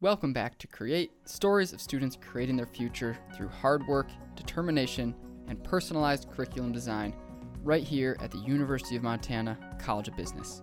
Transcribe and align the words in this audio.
Welcome 0.00 0.32
back 0.32 0.56
to 0.58 0.68
Create 0.68 1.10
stories 1.24 1.72
of 1.72 1.80
students 1.80 2.16
creating 2.20 2.54
their 2.54 2.66
future 2.66 3.18
through 3.34 3.48
hard 3.48 3.84
work, 3.88 4.06
determination, 4.36 5.12
and 5.48 5.64
personalized 5.64 6.30
curriculum 6.30 6.70
design, 6.70 7.16
right 7.64 7.82
here 7.82 8.16
at 8.20 8.30
the 8.30 8.38
University 8.38 8.94
of 8.94 9.02
Montana 9.02 9.58
College 9.80 10.06
of 10.06 10.16
Business. 10.16 10.62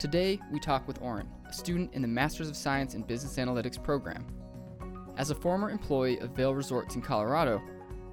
Today, 0.00 0.40
we 0.50 0.58
talk 0.58 0.88
with 0.88 1.00
Oren, 1.00 1.28
a 1.48 1.52
student 1.52 1.94
in 1.94 2.02
the 2.02 2.08
Masters 2.08 2.48
of 2.48 2.56
Science 2.56 2.94
in 2.94 3.02
Business 3.02 3.36
Analytics 3.36 3.80
program. 3.80 4.26
As 5.16 5.30
a 5.30 5.36
former 5.36 5.70
employee 5.70 6.18
of 6.18 6.30
Vail 6.30 6.56
Resorts 6.56 6.96
in 6.96 7.02
Colorado, 7.02 7.62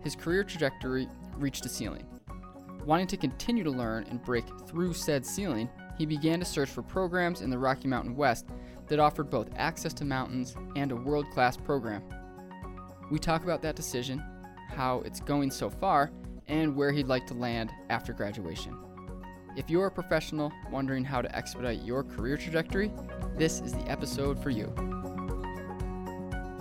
his 0.04 0.16
career 0.16 0.44
trajectory 0.44 1.10
reached 1.36 1.66
a 1.66 1.70
ceiling. 1.70 2.06
Wanting 2.86 3.08
to 3.08 3.18
continue 3.18 3.64
to 3.64 3.72
learn 3.72 4.04
and 4.04 4.24
break 4.24 4.46
through 4.68 4.94
said 4.94 5.26
ceiling, 5.26 5.68
he 5.98 6.06
began 6.06 6.38
to 6.38 6.46
search 6.46 6.70
for 6.70 6.84
programs 6.84 7.42
in 7.42 7.50
the 7.50 7.58
Rocky 7.58 7.88
Mountain 7.88 8.16
West 8.16 8.46
that 8.92 9.00
offered 9.00 9.30
both 9.30 9.48
access 9.55 9.94
to 9.94 10.04
mountains 10.04 10.54
and 10.76 10.91
a 10.91 10.96
world 10.96 11.26
class 11.30 11.55
program. 11.55 12.04
We 13.09 13.20
talk 13.20 13.45
about 13.45 13.62
that 13.62 13.77
decision, 13.77 14.22
how 14.67 15.00
it's 15.05 15.22
going 15.22 15.50
so 15.50 15.70
far, 15.70 16.12
and 16.50 16.76
where 16.76 16.91
he'd 16.91 17.08
like 17.08 17.26
to 17.27 17.34
land 17.34 17.72
after 17.90 18.12
graduation. 18.12 18.77
If 19.55 19.70
you're 19.70 19.88
a 19.88 19.91
professional 19.91 20.52
wondering 20.70 21.05
how 21.05 21.22
to 21.22 21.34
expedite 21.34 21.84
your 21.84 22.04
career 22.04 22.36
trajectory, 22.36 22.91
this 23.38 23.62
is 23.62 23.72
the 23.72 23.90
episode 23.90 24.44
for 24.44 24.50
you. 24.50 24.66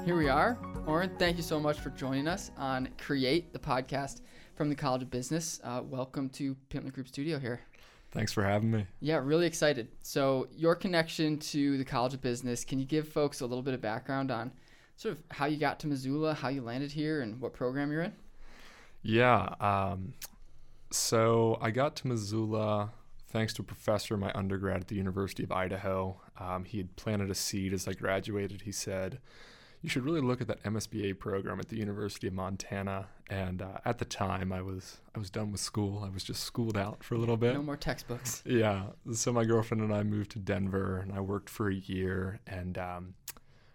Here 0.04 0.16
we 0.16 0.28
are. 0.28 0.56
Oren, 0.86 1.10
thank 1.18 1.36
you 1.36 1.42
so 1.42 1.58
much 1.58 1.80
for 1.80 1.90
joining 1.90 2.28
us 2.28 2.52
on 2.56 2.90
Create, 2.96 3.52
the 3.52 3.58
podcast 3.58 4.20
from 4.54 4.68
the 4.68 4.76
College 4.76 5.02
of 5.02 5.10
Business. 5.10 5.60
Uh, 5.64 5.82
welcome 5.84 6.28
to 6.28 6.56
Pintler 6.68 6.92
Group 6.92 7.08
Studio 7.08 7.40
here. 7.40 7.60
Thanks 8.12 8.32
for 8.32 8.42
having 8.42 8.70
me. 8.70 8.86
Yeah, 9.00 9.20
really 9.22 9.46
excited. 9.46 9.88
So, 10.02 10.48
your 10.52 10.74
connection 10.74 11.38
to 11.38 11.78
the 11.78 11.84
College 11.84 12.14
of 12.14 12.20
Business, 12.20 12.64
can 12.64 12.78
you 12.78 12.84
give 12.84 13.08
folks 13.08 13.40
a 13.40 13.46
little 13.46 13.62
bit 13.62 13.74
of 13.74 13.80
background 13.80 14.30
on 14.30 14.50
sort 14.96 15.16
of 15.16 15.22
how 15.30 15.46
you 15.46 15.56
got 15.56 15.78
to 15.80 15.86
Missoula, 15.86 16.34
how 16.34 16.48
you 16.48 16.62
landed 16.62 16.90
here, 16.90 17.22
and 17.22 17.40
what 17.40 17.52
program 17.52 17.92
you're 17.92 18.02
in? 18.02 18.12
Yeah. 19.02 19.54
Um, 19.60 20.14
so, 20.90 21.56
I 21.60 21.70
got 21.70 21.94
to 21.96 22.08
Missoula 22.08 22.90
thanks 23.28 23.52
to 23.54 23.62
a 23.62 23.64
professor 23.64 24.14
in 24.14 24.20
my 24.20 24.32
undergrad 24.34 24.80
at 24.80 24.88
the 24.88 24.96
University 24.96 25.44
of 25.44 25.52
Idaho. 25.52 26.20
Um, 26.38 26.64
he 26.64 26.78
had 26.78 26.96
planted 26.96 27.30
a 27.30 27.34
seed 27.34 27.72
as 27.72 27.86
I 27.86 27.92
graduated. 27.92 28.62
He 28.62 28.72
said, 28.72 29.20
you 29.82 29.88
should 29.88 30.04
really 30.04 30.20
look 30.20 30.40
at 30.40 30.48
that 30.48 30.62
MSBA 30.62 31.18
program 31.18 31.58
at 31.58 31.68
the 31.68 31.76
University 31.76 32.26
of 32.26 32.34
Montana. 32.34 33.08
And 33.30 33.62
uh, 33.62 33.78
at 33.84 33.98
the 33.98 34.04
time, 34.04 34.52
I 34.52 34.60
was 34.60 34.98
I 35.14 35.18
was 35.18 35.30
done 35.30 35.52
with 35.52 35.60
school. 35.60 36.02
I 36.04 36.10
was 36.10 36.22
just 36.22 36.44
schooled 36.44 36.76
out 36.76 37.02
for 37.02 37.14
a 37.14 37.18
little 37.18 37.36
bit. 37.36 37.54
No 37.54 37.62
more 37.62 37.76
textbooks. 37.76 38.42
Yeah. 38.44 38.86
So 39.12 39.32
my 39.32 39.44
girlfriend 39.44 39.82
and 39.82 39.94
I 39.94 40.02
moved 40.02 40.32
to 40.32 40.38
Denver, 40.38 40.98
and 40.98 41.12
I 41.12 41.20
worked 41.20 41.48
for 41.48 41.70
a 41.70 41.74
year. 41.74 42.40
And 42.46 42.76
um, 42.76 43.14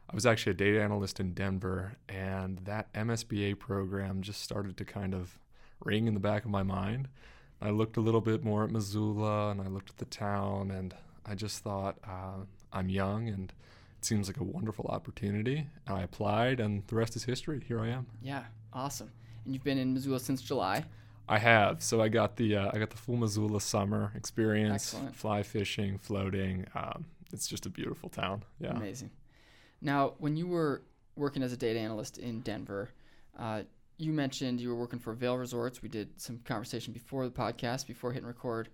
I 0.09 0.13
was 0.13 0.25
actually 0.25 0.51
a 0.51 0.55
data 0.55 0.81
analyst 0.81 1.19
in 1.19 1.33
Denver, 1.33 1.97
and 2.07 2.59
that 2.59 2.93
MSBA 2.93 3.57
program 3.57 4.21
just 4.21 4.41
started 4.41 4.77
to 4.77 4.85
kind 4.85 5.15
of 5.15 5.39
ring 5.83 6.07
in 6.07 6.13
the 6.13 6.19
back 6.19 6.45
of 6.45 6.51
my 6.51 6.63
mind. 6.63 7.07
I 7.61 7.71
looked 7.71 7.97
a 7.97 8.01
little 8.01 8.21
bit 8.21 8.43
more 8.43 8.63
at 8.65 8.69
Missoula, 8.69 9.49
and 9.49 9.61
I 9.61 9.67
looked 9.67 9.89
at 9.89 9.97
the 9.97 10.05
town, 10.05 10.69
and 10.69 10.93
I 11.25 11.33
just 11.33 11.63
thought 11.63 11.97
uh, 12.07 12.43
I'm 12.71 12.89
young 12.89 13.27
and 13.27 13.51
seems 14.05 14.27
like 14.27 14.37
a 14.37 14.43
wonderful 14.43 14.85
opportunity. 14.87 15.67
I 15.87 16.01
applied, 16.03 16.59
and 16.59 16.83
the 16.87 16.95
rest 16.95 17.15
is 17.15 17.23
history. 17.23 17.61
Here 17.67 17.79
I 17.79 17.89
am. 17.89 18.05
Yeah, 18.21 18.43
awesome. 18.73 19.11
And 19.43 19.53
you've 19.53 19.63
been 19.63 19.77
in 19.77 19.93
Missoula 19.93 20.19
since 20.19 20.41
July. 20.41 20.85
I 21.27 21.39
have. 21.39 21.81
So 21.81 22.01
I 22.01 22.07
got 22.09 22.35
the 22.37 22.55
uh, 22.55 22.71
I 22.73 22.77
got 22.77 22.91
the 22.91 22.97
full 22.97 23.17
Missoula 23.17 23.59
summer 23.59 24.11
experience, 24.15 24.93
Excellent. 24.93 25.15
fly 25.15 25.43
fishing, 25.43 25.97
floating. 25.97 26.65
Um, 26.75 27.05
it's 27.33 27.47
just 27.47 27.65
a 27.65 27.69
beautiful 27.69 28.09
town. 28.09 28.43
Yeah. 28.59 28.71
Amazing. 28.75 29.11
Now, 29.81 30.13
when 30.19 30.35
you 30.37 30.47
were 30.47 30.83
working 31.15 31.43
as 31.43 31.51
a 31.51 31.57
data 31.57 31.79
analyst 31.79 32.17
in 32.17 32.41
Denver, 32.41 32.89
uh, 33.37 33.63
you 33.97 34.11
mentioned 34.13 34.59
you 34.61 34.69
were 34.69 34.75
working 34.75 34.99
for 34.99 35.13
Vail 35.13 35.37
Resorts. 35.37 35.81
We 35.81 35.89
did 35.89 36.09
some 36.21 36.39
conversation 36.45 36.93
before 36.93 37.25
the 37.25 37.31
podcast, 37.31 37.87
before 37.87 38.11
hitting 38.11 38.27
record. 38.27 38.69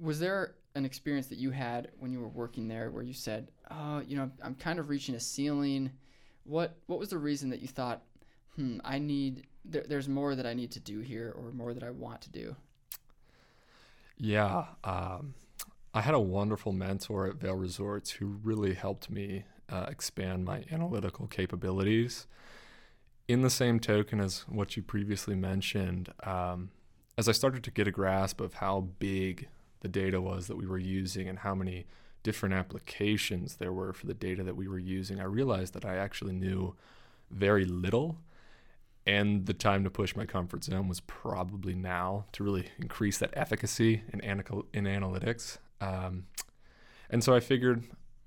Was 0.00 0.20
there 0.20 0.54
an 0.74 0.84
experience 0.84 1.26
that 1.28 1.38
you 1.38 1.50
had 1.50 1.90
when 1.98 2.12
you 2.12 2.20
were 2.20 2.28
working 2.28 2.68
there 2.68 2.90
where 2.90 3.02
you 3.02 3.12
said, 3.12 3.50
"Oh, 3.70 4.00
you 4.00 4.16
know, 4.16 4.30
I'm 4.42 4.54
kind 4.54 4.78
of 4.78 4.88
reaching 4.88 5.14
a 5.14 5.20
ceiling"? 5.20 5.92
What 6.44 6.76
What 6.86 6.98
was 6.98 7.10
the 7.10 7.18
reason 7.18 7.50
that 7.50 7.60
you 7.60 7.68
thought, 7.68 8.02
"Hmm, 8.56 8.78
I 8.84 8.98
need 8.98 9.46
there, 9.64 9.84
there's 9.88 10.08
more 10.08 10.34
that 10.34 10.46
I 10.46 10.54
need 10.54 10.70
to 10.72 10.80
do 10.80 11.00
here, 11.00 11.34
or 11.36 11.52
more 11.52 11.74
that 11.74 11.82
I 11.82 11.90
want 11.90 12.20
to 12.22 12.30
do"? 12.30 12.56
Yeah. 14.16 14.66
Um, 14.84 15.34
I 15.92 16.02
had 16.02 16.14
a 16.14 16.20
wonderful 16.20 16.72
mentor 16.72 17.26
at 17.26 17.36
Vail 17.36 17.56
Resorts 17.56 18.12
who 18.12 18.38
really 18.42 18.74
helped 18.74 19.10
me 19.10 19.44
uh, 19.68 19.86
expand 19.88 20.44
my 20.44 20.64
analytical 20.70 21.26
capabilities. 21.26 22.26
In 23.28 23.42
the 23.42 23.50
same 23.50 23.80
token 23.80 24.20
as 24.20 24.40
what 24.48 24.76
you 24.76 24.82
previously 24.82 25.34
mentioned, 25.34 26.12
um, 26.24 26.70
as 27.16 27.28
I 27.28 27.32
started 27.32 27.62
to 27.64 27.70
get 27.70 27.86
a 27.86 27.92
grasp 27.92 28.40
of 28.40 28.54
how 28.54 28.88
big 28.98 29.48
the 29.80 29.88
data 29.88 30.20
was 30.20 30.46
that 30.46 30.56
we 30.56 30.66
were 30.66 30.78
using 30.78 31.28
and 31.28 31.40
how 31.40 31.54
many 31.54 31.86
different 32.22 32.54
applications 32.54 33.56
there 33.56 33.72
were 33.72 33.92
for 33.92 34.06
the 34.06 34.14
data 34.14 34.42
that 34.44 34.56
we 34.56 34.68
were 34.68 34.78
using, 34.78 35.20
I 35.20 35.24
realized 35.24 35.74
that 35.74 35.84
I 35.84 35.96
actually 35.96 36.32
knew 36.32 36.76
very 37.30 37.64
little. 37.64 38.18
And 39.06 39.46
the 39.46 39.54
time 39.54 39.82
to 39.84 39.90
push 39.90 40.14
my 40.14 40.26
comfort 40.26 40.64
zone 40.64 40.86
was 40.86 41.00
probably 41.00 41.74
now 41.74 42.26
to 42.32 42.44
really 42.44 42.66
increase 42.78 43.18
that 43.18 43.30
efficacy 43.32 44.02
in, 44.12 44.22
anal- 44.22 44.66
in 44.74 44.84
analytics. 44.84 45.58
Um, 45.80 46.26
and 47.08 47.24
so 47.24 47.34
I 47.34 47.40
figured 47.40 47.84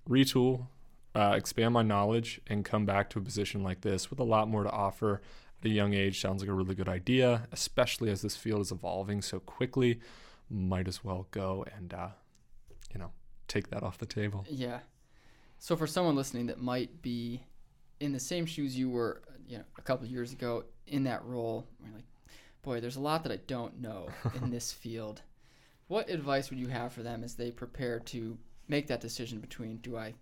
retool, 0.10 0.68
uh, 1.14 1.34
expand 1.36 1.76
my 1.76 1.84
knowledge, 1.84 2.42
and 2.48 2.66
come 2.66 2.86
back 2.86 3.10
to 3.12 3.20
a 3.20 3.22
position 3.22 3.62
like 3.62 3.82
this 3.82 4.10
with 4.10 4.20
a 4.20 4.24
lot 4.24 4.50
more 4.50 4.64
to 4.64 4.72
offer 4.72 5.22
at 5.62 5.68
a 5.68 5.70
young 5.70 5.94
age 5.94 6.20
sounds 6.20 6.42
like 6.42 6.50
a 6.50 6.54
really 6.54 6.76
good 6.76 6.90
idea, 6.90 7.48
especially 7.52 8.10
as 8.10 8.24
this 8.24 8.36
field 8.36 8.62
is 8.62 8.72
evolving 8.72 9.22
so 9.22 9.40
quickly 9.40 10.00
might 10.50 10.88
as 10.88 11.04
well 11.04 11.28
go 11.32 11.66
and 11.76 11.94
uh, 11.94 12.10
you 12.94 13.00
know 13.00 13.12
take 13.48 13.70
that 13.70 13.84
off 13.84 13.98
the 13.98 14.06
table. 14.06 14.46
Yeah. 14.50 14.80
So 15.60 15.76
for 15.76 15.88
someone 15.88 16.16
listening 16.16 16.48
that 16.48 16.62
might 16.62 17.02
be 17.02 17.44
in 18.00 18.12
the 18.12 18.20
same 18.20 18.46
shoes 18.46 18.78
you 18.78 18.90
were, 18.90 19.22
you 19.48 19.58
know, 19.58 19.64
a 19.78 19.82
couple 19.82 20.06
years 20.08 20.34
ago 20.34 20.66
in 20.88 21.06
that 21.06 21.24
role, 21.24 21.66
you're 21.82 21.94
like, 21.94 22.04
boy, 22.64 22.82
there's 22.82 22.98
a 22.98 23.02
lot 23.02 23.24
that 23.24 23.32
I 23.32 23.40
don't 23.48 23.80
know 23.80 24.10
in 24.42 24.50
this 24.50 24.72
field. 24.72 25.22
What 25.88 26.10
advice 26.10 26.50
would 26.50 26.60
you 26.60 26.68
have 26.68 26.92
for 26.92 27.04
them 27.04 27.24
as 27.24 27.36
they 27.36 27.52
prepare 27.52 28.00
to 28.00 28.38
make 28.68 28.88
that 28.88 29.02
decision 29.02 29.40
between 29.40 29.78
do 29.78 29.98
I 29.98 30.14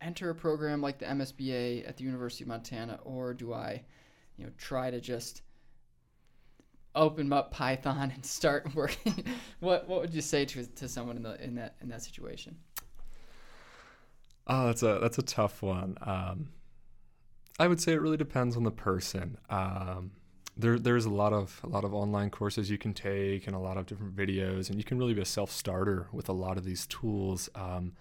enter 0.00 0.30
a 0.30 0.34
program 0.34 0.80
like 0.80 0.98
the 0.98 1.06
MSBA 1.06 1.88
at 1.88 1.96
the 1.96 2.04
University 2.04 2.44
of 2.44 2.48
Montana 2.48 2.98
or 3.04 3.34
do 3.34 3.52
I, 3.52 3.82
you 4.36 4.44
know, 4.44 4.52
try 4.56 4.90
to 4.90 5.00
just 5.00 5.42
open 6.94 7.32
up 7.32 7.50
Python 7.52 8.10
and 8.14 8.24
start 8.24 8.68
working, 8.74 9.24
what 9.60 9.88
what 9.88 10.00
would 10.00 10.14
you 10.14 10.22
say 10.22 10.44
to 10.44 10.66
to 10.66 10.88
someone 10.88 11.16
in 11.16 11.22
the 11.22 11.42
in 11.42 11.54
that 11.56 11.76
in 11.80 11.88
that 11.88 12.02
situation? 12.02 12.56
Oh, 14.46 14.66
that's 14.66 14.82
a 14.82 14.98
that's 15.00 15.18
a 15.18 15.22
tough 15.22 15.62
one. 15.62 15.96
Um, 16.02 16.48
I 17.58 17.68
would 17.68 17.80
say 17.80 17.92
it 17.92 18.00
really 18.00 18.16
depends 18.16 18.56
on 18.56 18.64
the 18.64 18.70
person. 18.70 19.38
Um, 19.48 20.12
there 20.56 20.78
there's 20.78 21.04
a 21.04 21.10
lot 21.10 21.32
of 21.32 21.60
a 21.62 21.68
lot 21.68 21.84
of 21.84 21.94
online 21.94 22.30
courses 22.30 22.70
you 22.70 22.78
can 22.78 22.94
take 22.94 23.46
and 23.46 23.54
a 23.54 23.58
lot 23.58 23.76
of 23.76 23.86
different 23.86 24.16
videos, 24.16 24.68
and 24.68 24.78
you 24.78 24.84
can 24.84 24.98
really 24.98 25.14
be 25.14 25.22
a 25.22 25.26
self 25.26 25.50
starter 25.50 26.08
with 26.12 26.28
a 26.28 26.32
lot 26.32 26.56
of 26.56 26.64
these 26.64 26.86
tools. 26.86 27.48
Um, 27.54 27.92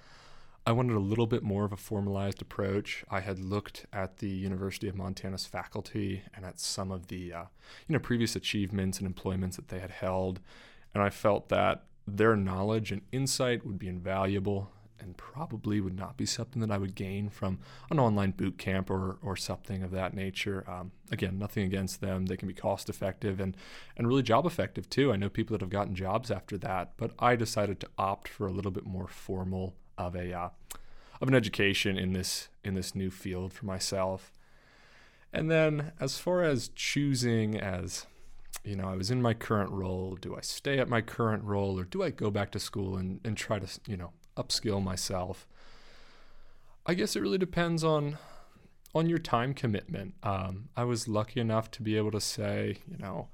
I 0.66 0.72
wanted 0.72 0.96
a 0.96 1.00
little 1.00 1.28
bit 1.28 1.42
more 1.42 1.66
of 1.66 1.72
a 1.72 1.78
formalized 1.78 2.42
approach. 2.42 3.03
I 3.09 3.22
had 3.22 3.40
looked 3.40 3.86
at 3.92 4.18
the 4.18 4.30
University 4.30 4.88
of 4.88 4.96
Montana's 4.96 5.46
faculty 5.46 6.24
and 6.36 6.46
at 6.46 6.59
some 6.59 6.92
of 6.92 7.08
the 7.08 7.34
uh, 7.34 7.44
you 7.88 7.94
know 7.94 8.00
previous 8.00 8.36
achievements 8.36 9.00
and 9.00 9.08
employments 9.08 9.56
that 9.56 9.70
they 9.70 9.80
had 9.80 9.92
held, 9.92 10.40
and 10.94 11.02
I 11.02 11.09
felt 11.09 11.50
that 11.50 11.86
their 12.08 12.36
knowledge 12.36 12.92
and 12.92 13.02
insight 13.12 13.66
would 13.66 13.80
be 13.80 13.88
invaluable 13.88 14.72
and 15.02 15.16
probably 15.18 15.80
would 15.80 15.97
not 15.97 16.18
be 16.18 16.25
something 16.25 16.62
that 16.62 16.72
I 16.72 16.78
would 16.78 16.96
gain 16.96 17.30
from 17.30 17.59
an 17.90 18.00
online 18.00 18.31
boot 18.31 18.58
camp 18.58 18.90
or, 18.90 19.17
or 19.22 19.35
something 19.35 19.82
of 19.84 19.91
that 19.91 20.14
nature. 20.14 20.66
Um, 20.67 20.91
again, 21.11 21.40
nothing 21.40 21.66
against 21.66 22.02
them. 22.02 22.26
They 22.26 22.38
can 22.38 22.47
be 22.47 22.53
cost 22.53 22.90
effective 22.90 23.40
and, 23.40 23.56
and 23.97 24.08
really 24.08 24.23
job 24.23 24.46
effective 24.46 24.90
too. 24.90 25.11
I 25.11 25.16
know 25.16 25.29
people 25.29 25.53
that 25.53 25.61
have 25.61 25.70
gotten 25.70 25.96
jobs 25.96 26.29
after 26.29 26.58
that, 26.59 26.94
but 26.97 27.11
I 27.17 27.35
decided 27.35 27.79
to 27.79 27.88
opt 27.97 28.28
for 28.28 28.47
a 28.47 28.52
little 28.52 28.72
bit 28.72 28.85
more 28.85 29.08
formal 29.08 29.76
of 29.99 30.16
a 30.16 30.34
uh, 30.34 30.49
of 31.22 31.28
an 31.28 31.35
education 31.35 31.97
in 31.97 32.13
this 32.13 32.47
in 32.63 32.73
this 32.73 32.96
new 32.96 33.11
field 33.11 33.53
for 33.53 33.66
myself. 33.66 34.31
And 35.31 35.51
then 35.51 35.91
as 35.99 36.17
far 36.17 36.43
as 36.43 36.69
choosing 36.69 37.59
as 37.59 38.07
you 38.63 38.75
know, 38.75 38.90
I 38.90 38.96
was 38.96 39.11
in 39.11 39.22
my 39.22 39.34
current 39.34 39.72
role, 39.72 40.17
do 40.19 40.35
I 40.35 40.41
stay 40.41 40.79
at 40.79 40.90
my 40.90 41.01
current 41.01 41.43
role 41.43 41.79
or 41.79 41.84
do 41.84 42.03
I 42.03 42.09
go 42.09 42.29
back 42.29 42.51
to 42.51 42.59
school 42.59 42.97
and, 42.97 43.19
and 43.23 43.37
try 43.37 43.59
to, 43.59 43.79
you 43.87 43.96
know, 43.96 44.11
upskill 44.35 44.84
myself? 44.84 45.47
I 46.85 46.93
guess 46.93 47.16
it 47.16 47.22
really 47.22 47.37
depends 47.37 47.84
on 47.84 48.17
on 48.96 49.07
your 49.07 49.19
time 49.19 49.53
commitment. 49.53 50.16
Um, 50.23 50.69
I 50.75 50.84
was 50.84 51.07
lucky 51.07 51.40
enough 51.40 51.69
to 51.72 51.84
be 51.84 51.96
able 51.96 52.11
to 52.11 52.19
say, 52.19 52.78
you 52.90 52.97
know, 52.97 53.28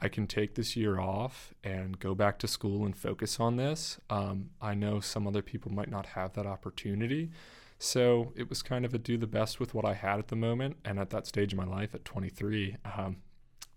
I 0.00 0.08
can 0.08 0.26
take 0.26 0.54
this 0.54 0.76
year 0.76 1.00
off 1.00 1.52
and 1.64 1.98
go 1.98 2.14
back 2.14 2.38
to 2.40 2.48
school 2.48 2.84
and 2.84 2.96
focus 2.96 3.40
on 3.40 3.56
this. 3.56 3.98
Um, 4.08 4.50
I 4.60 4.74
know 4.74 5.00
some 5.00 5.26
other 5.26 5.42
people 5.42 5.72
might 5.72 5.90
not 5.90 6.06
have 6.06 6.34
that 6.34 6.46
opportunity. 6.46 7.30
So 7.78 8.32
it 8.36 8.48
was 8.48 8.62
kind 8.62 8.84
of 8.84 8.94
a 8.94 8.98
do 8.98 9.16
the 9.16 9.26
best 9.26 9.58
with 9.60 9.74
what 9.74 9.84
I 9.84 9.94
had 9.94 10.18
at 10.18 10.28
the 10.28 10.36
moment. 10.36 10.76
And 10.84 10.98
at 10.98 11.10
that 11.10 11.26
stage 11.26 11.52
of 11.52 11.58
my 11.58 11.64
life, 11.64 11.94
at 11.94 12.04
23, 12.04 12.76
um, 12.96 13.16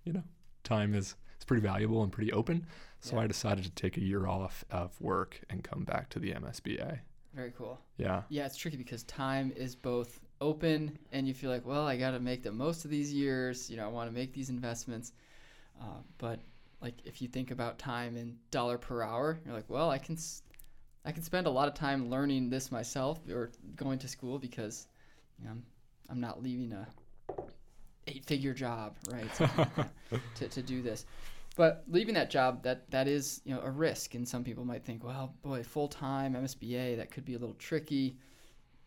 you 0.03 0.13
know, 0.13 0.23
time 0.63 0.93
is 0.93 1.15
it's 1.35 1.45
pretty 1.45 1.61
valuable 1.61 2.03
and 2.03 2.11
pretty 2.11 2.31
open. 2.31 2.67
So 2.99 3.15
Yeah. 3.15 3.23
I 3.23 3.27
decided 3.27 3.63
to 3.63 3.71
take 3.71 3.97
a 3.97 4.01
year 4.01 4.27
off 4.27 4.63
of 4.69 4.99
work 5.01 5.41
and 5.49 5.63
come 5.63 5.83
back 5.83 6.09
to 6.09 6.19
the 6.19 6.33
MSBA. 6.33 6.99
Very 7.33 7.51
cool. 7.57 7.79
Yeah. 7.97 8.23
Yeah, 8.29 8.45
it's 8.45 8.57
tricky 8.57 8.77
because 8.77 9.03
time 9.03 9.51
is 9.55 9.75
both 9.75 10.19
open 10.39 10.99
and 11.11 11.27
you 11.27 11.33
feel 11.33 11.49
like, 11.49 11.65
well, 11.65 11.87
I 11.87 11.97
got 11.97 12.11
to 12.11 12.19
make 12.19 12.43
the 12.43 12.51
most 12.51 12.85
of 12.85 12.91
these 12.91 13.11
years. 13.13 13.69
You 13.69 13.77
know, 13.77 13.85
I 13.85 13.87
want 13.87 14.09
to 14.09 14.13
make 14.13 14.33
these 14.33 14.49
investments. 14.49 15.13
Uh, 15.81 16.01
but 16.17 16.39
like, 16.81 16.95
if 17.05 17.21
you 17.21 17.27
think 17.27 17.51
about 17.51 17.79
time 17.79 18.15
in 18.15 18.37
dollar 18.51 18.77
per 18.77 19.01
hour, 19.01 19.39
you're 19.45 19.53
like, 19.53 19.69
well, 19.69 19.89
I 19.89 19.97
can, 19.97 20.17
I 21.05 21.11
can 21.11 21.23
spend 21.23 21.47
a 21.47 21.49
lot 21.49 21.67
of 21.67 21.73
time 21.73 22.09
learning 22.09 22.49
this 22.49 22.71
myself 22.71 23.19
or 23.29 23.51
going 23.75 23.99
to 23.99 24.07
school 24.07 24.39
because, 24.39 24.87
you 25.39 25.45
know, 25.45 25.51
I'm, 25.51 25.63
I'm 26.09 26.19
not 26.19 26.41
leaving 26.41 26.71
a 26.73 26.87
eight-figure 28.07 28.53
job, 28.53 28.95
right? 29.11 29.33
to, 30.35 30.47
to 30.47 30.61
do 30.61 30.81
this. 30.81 31.05
But 31.55 31.83
leaving 31.87 32.13
that 32.15 32.29
job, 32.29 32.63
that 32.63 32.89
that 32.91 33.07
is 33.07 33.41
you 33.43 33.53
know 33.53 33.61
a 33.61 33.69
risk, 33.69 34.15
and 34.15 34.27
some 34.27 34.43
people 34.43 34.63
might 34.63 34.85
think, 34.85 35.03
well, 35.03 35.35
boy, 35.41 35.63
full 35.63 35.87
time 35.87 36.33
MSBA, 36.33 36.95
that 36.97 37.11
could 37.11 37.25
be 37.25 37.33
a 37.33 37.37
little 37.37 37.55
tricky. 37.55 38.15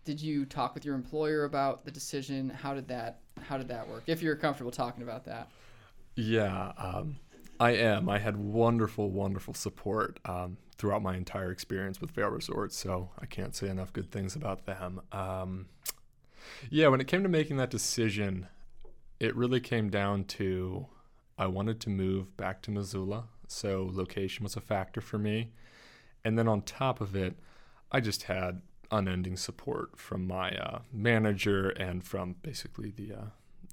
Did 0.04 0.20
you 0.20 0.44
talk 0.44 0.74
with 0.74 0.84
your 0.84 0.94
employer 0.94 1.44
about 1.44 1.84
the 1.84 1.90
decision? 1.90 2.48
How 2.48 2.74
did 2.74 2.88
that 2.88 3.20
How 3.42 3.58
did 3.58 3.68
that 3.68 3.86
work? 3.88 4.04
If 4.06 4.22
you're 4.22 4.36
comfortable 4.36 4.70
talking 4.70 5.02
about 5.02 5.24
that. 5.26 5.50
Yeah, 6.16 6.72
um, 6.78 7.16
I 7.58 7.72
am. 7.72 8.08
I 8.08 8.18
had 8.18 8.36
wonderful, 8.36 9.10
wonderful 9.10 9.54
support 9.54 10.20
um, 10.24 10.58
throughout 10.76 11.02
my 11.02 11.16
entire 11.16 11.50
experience 11.50 12.00
with 12.00 12.10
Vail 12.12 12.28
Resorts, 12.28 12.76
so 12.76 13.10
I 13.18 13.26
can't 13.26 13.54
say 13.54 13.68
enough 13.68 13.92
good 13.92 14.10
things 14.10 14.36
about 14.36 14.66
them. 14.66 15.00
Um, 15.12 15.66
yeah, 16.70 16.88
when 16.88 17.00
it 17.00 17.06
came 17.06 17.22
to 17.22 17.28
making 17.28 17.56
that 17.56 17.70
decision, 17.70 18.48
it 19.18 19.34
really 19.34 19.60
came 19.60 19.90
down 19.90 20.24
to 20.24 20.86
I 21.36 21.46
wanted 21.46 21.80
to 21.80 21.90
move 21.90 22.36
back 22.36 22.62
to 22.62 22.70
Missoula, 22.70 23.24
so 23.48 23.88
location 23.92 24.44
was 24.44 24.56
a 24.56 24.60
factor 24.60 25.00
for 25.00 25.18
me. 25.18 25.50
And 26.24 26.38
then 26.38 26.48
on 26.48 26.62
top 26.62 27.00
of 27.00 27.14
it, 27.16 27.36
I 27.90 28.00
just 28.00 28.24
had 28.24 28.62
unending 28.90 29.36
support 29.36 29.98
from 29.98 30.26
my 30.26 30.50
uh, 30.52 30.80
manager 30.92 31.70
and 31.70 32.04
from 32.04 32.36
basically 32.42 32.90
the 32.90 33.12
uh, 33.12 33.24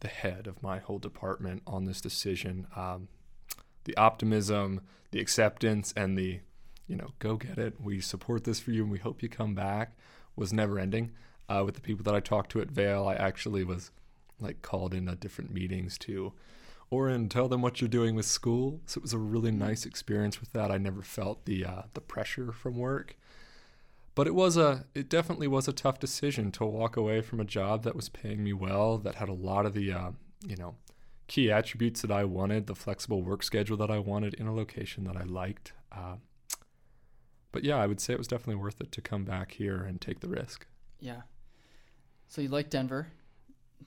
the 0.02 0.08
head 0.08 0.46
of 0.46 0.62
my 0.62 0.80
whole 0.80 1.00
department 1.00 1.64
on 1.66 1.86
this 1.86 2.02
decision. 2.02 2.68
Um, 2.76 3.08
the 3.86 3.98
optimism, 3.98 4.82
the 5.12 5.20
acceptance, 5.20 5.94
and 5.96 6.18
the, 6.18 6.42
you 6.88 6.96
know, 6.96 7.12
go 7.20 7.38
get 7.38 7.58
it. 7.58 7.82
We 7.82 8.02
support 8.02 8.44
this 8.44 8.60
for 8.60 8.72
you 8.72 8.84
and 8.84 8.92
we 8.92 9.00
hope 9.00 9.24
you 9.24 9.30
come 9.30 9.56
back 9.56 9.96
was 10.36 10.54
never 10.54 10.80
ending. 10.80 11.12
Uh, 11.50 11.64
with 11.66 11.76
the 11.76 11.82
people 11.82 12.04
that 12.04 12.16
I 12.16 12.20
talked 12.20 12.52
to 12.52 12.62
at 12.62 12.72
Vail, 12.72 13.08
I 13.08 13.16
actually 13.16 13.64
was 13.64 13.92
like 14.40 14.62
called 14.62 14.94
in 14.94 15.10
at 15.10 15.20
different 15.20 15.54
meetings 15.54 15.98
to, 16.00 16.34
Oren, 16.90 17.30
tell 17.30 17.48
them 17.48 17.62
what 17.62 17.82
you're 17.82 17.88
doing 17.88 18.16
with 18.16 18.26
school. 18.26 18.82
So 18.86 19.00
it 19.00 19.04
was 19.04 19.14
a 19.14 19.18
really 19.18 19.52
nice 19.52 19.86
experience 19.86 20.40
with 20.40 20.52
that. 20.54 20.72
I 20.72 20.78
never 20.78 21.02
felt 21.02 21.46
the 21.46 21.66
uh, 21.66 21.82
the 21.94 22.02
pressure 22.02 22.52
from 22.52 22.78
work 22.78 23.18
but 24.16 24.28
it 24.28 24.36
was 24.36 24.58
a 24.58 24.86
it 24.94 25.10
definitely 25.10 25.48
was 25.48 25.68
a 25.68 25.74
tough 25.74 26.00
decision 26.00 26.52
to 26.52 26.66
walk 26.66 26.98
away 26.98 27.22
from 27.22 27.40
a 27.40 27.46
job 27.46 27.84
that 27.84 27.96
was 27.96 28.10
paying 28.10 28.44
me 28.44 28.54
well 28.54 28.98
that 28.98 29.16
had 29.16 29.30
a 29.30 29.34
lot 29.34 29.66
of 29.66 29.74
the 29.74 29.92
uh, 29.92 30.12
you 30.46 30.56
know 30.56 30.76
key 31.28 31.52
attributes 31.52 32.02
that 32.02 32.12
i 32.12 32.24
wanted 32.24 32.68
the 32.68 32.76
flexible 32.76 33.22
work 33.22 33.42
schedule 33.42 33.78
that 33.78 33.90
i 33.92 33.98
wanted 33.98 34.34
in 34.34 34.48
a 34.48 34.54
location 34.54 35.06
that 35.06 35.16
i 35.16 35.24
liked 35.24 35.74
uh, 35.92 36.16
but 37.52 37.64
yeah 37.64 37.78
i 37.78 37.88
would 37.88 38.02
say 38.02 38.14
it 38.14 38.20
was 38.20 38.28
definitely 38.28 38.62
worth 38.62 38.82
it 38.82 38.92
to 38.92 39.02
come 39.02 39.24
back 39.24 39.54
here 39.54 39.78
and 39.84 40.02
take 40.02 40.20
the 40.20 40.28
risk 40.28 40.66
Yeah. 41.00 41.22
So 42.28 42.42
you 42.42 42.48
like 42.48 42.70
Denver, 42.70 43.08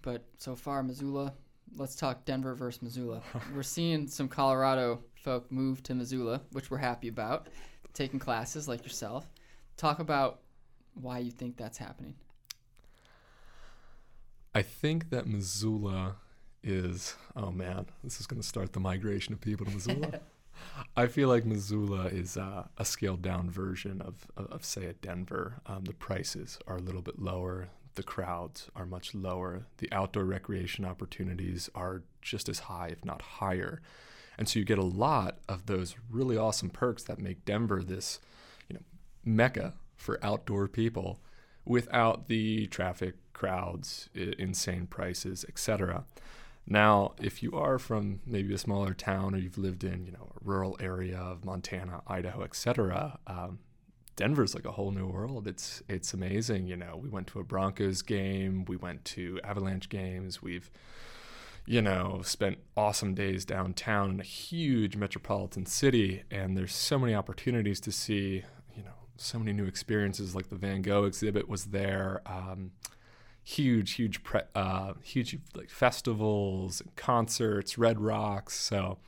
but 0.02 0.24
so 0.36 0.54
far 0.54 0.82
Missoula. 0.82 1.32
Let's 1.76 1.96
talk 1.96 2.26
Denver 2.26 2.54
versus 2.54 2.82
Missoula. 2.82 3.22
we're 3.54 3.62
seeing 3.62 4.06
some 4.06 4.28
Colorado 4.28 5.00
folk 5.14 5.50
move 5.50 5.82
to 5.84 5.94
Missoula, 5.94 6.42
which 6.52 6.70
we're 6.70 6.76
happy 6.76 7.08
about, 7.08 7.48
taking 7.94 8.18
classes 8.18 8.68
like 8.68 8.82
yourself. 8.82 9.26
Talk 9.76 9.98
about 9.98 10.40
why 10.94 11.18
you 11.18 11.30
think 11.30 11.56
that's 11.56 11.78
happening. 11.78 12.14
i 14.54 14.62
think 14.62 15.10
that 15.10 15.26
missoula 15.26 16.14
is 16.62 17.16
oh 17.34 17.50
man 17.50 17.86
this 18.04 18.20
is 18.20 18.26
going 18.26 18.40
to 18.40 18.46
start 18.46 18.72
the 18.72 18.78
migration 18.80 19.34
of 19.34 19.40
people 19.40 19.66
to 19.66 19.72
missoula 19.72 20.20
I 20.96 21.06
feel 21.06 21.28
like 21.28 21.44
Missoula 21.44 22.06
is 22.06 22.36
uh, 22.36 22.64
a 22.78 22.84
scaled 22.84 23.22
down 23.22 23.50
version 23.50 24.00
of, 24.00 24.26
of, 24.36 24.46
of, 24.46 24.64
say, 24.64 24.86
a 24.86 24.92
Denver. 24.92 25.60
Um, 25.66 25.84
the 25.84 25.92
prices 25.92 26.58
are 26.66 26.76
a 26.76 26.80
little 26.80 27.02
bit 27.02 27.18
lower. 27.18 27.68
The 27.94 28.02
crowds 28.02 28.70
are 28.74 28.86
much 28.86 29.14
lower. 29.14 29.66
The 29.78 29.88
outdoor 29.92 30.24
recreation 30.24 30.84
opportunities 30.84 31.70
are 31.74 32.02
just 32.22 32.48
as 32.48 32.60
high, 32.60 32.88
if 32.88 33.04
not 33.04 33.22
higher. 33.22 33.80
And 34.36 34.48
so 34.48 34.58
you 34.58 34.64
get 34.64 34.78
a 34.78 34.82
lot 34.82 35.38
of 35.48 35.66
those 35.66 35.94
really 36.10 36.36
awesome 36.36 36.70
perks 36.70 37.04
that 37.04 37.18
make 37.20 37.44
Denver 37.44 37.82
this, 37.82 38.20
mecca 39.24 39.74
for 39.96 40.24
outdoor 40.24 40.68
people 40.68 41.20
without 41.64 42.28
the 42.28 42.66
traffic, 42.66 43.14
crowds, 43.32 44.08
insane 44.14 44.86
prices, 44.86 45.44
etc. 45.48 46.04
Now, 46.66 47.12
if 47.20 47.42
you 47.42 47.52
are 47.52 47.78
from 47.78 48.20
maybe 48.26 48.54
a 48.54 48.58
smaller 48.58 48.94
town 48.94 49.34
or 49.34 49.38
you've 49.38 49.58
lived 49.58 49.84
in, 49.84 50.06
you 50.06 50.12
know, 50.12 50.32
a 50.34 50.44
rural 50.44 50.76
area 50.80 51.18
of 51.18 51.44
Montana, 51.44 52.02
Idaho, 52.06 52.42
etc., 52.42 53.18
um, 53.26 53.58
Denver's 54.16 54.54
like 54.54 54.64
a 54.64 54.72
whole 54.72 54.92
new 54.92 55.06
world. 55.06 55.46
It's 55.46 55.82
it's 55.88 56.14
amazing. 56.14 56.66
You 56.68 56.76
know, 56.76 56.96
we 56.96 57.08
went 57.08 57.26
to 57.28 57.40
a 57.40 57.44
Broncos 57.44 58.02
game, 58.02 58.64
we 58.66 58.76
went 58.76 59.04
to 59.06 59.40
Avalanche 59.42 59.88
games. 59.88 60.40
We've, 60.40 60.70
you 61.66 61.82
know, 61.82 62.20
spent 62.24 62.58
awesome 62.76 63.14
days 63.14 63.44
downtown 63.44 64.12
in 64.12 64.20
a 64.20 64.24
huge 64.24 64.96
metropolitan 64.96 65.66
city, 65.66 66.22
and 66.30 66.56
there's 66.56 66.74
so 66.74 66.98
many 66.98 67.14
opportunities 67.14 67.80
to 67.80 67.92
see. 67.92 68.44
So 69.16 69.38
many 69.38 69.52
new 69.52 69.64
experiences. 69.64 70.34
Like 70.34 70.48
the 70.48 70.56
Van 70.56 70.82
Gogh 70.82 71.04
exhibit 71.04 71.48
was 71.48 71.66
there. 71.66 72.22
Um, 72.26 72.72
huge, 73.42 73.92
huge, 73.92 74.22
pre- 74.24 74.40
uh, 74.54 74.94
huge 75.02 75.38
like 75.54 75.70
festivals 75.70 76.82
concerts, 76.96 77.78
Red 77.78 78.00
Rocks. 78.00 78.54
So 78.58 78.98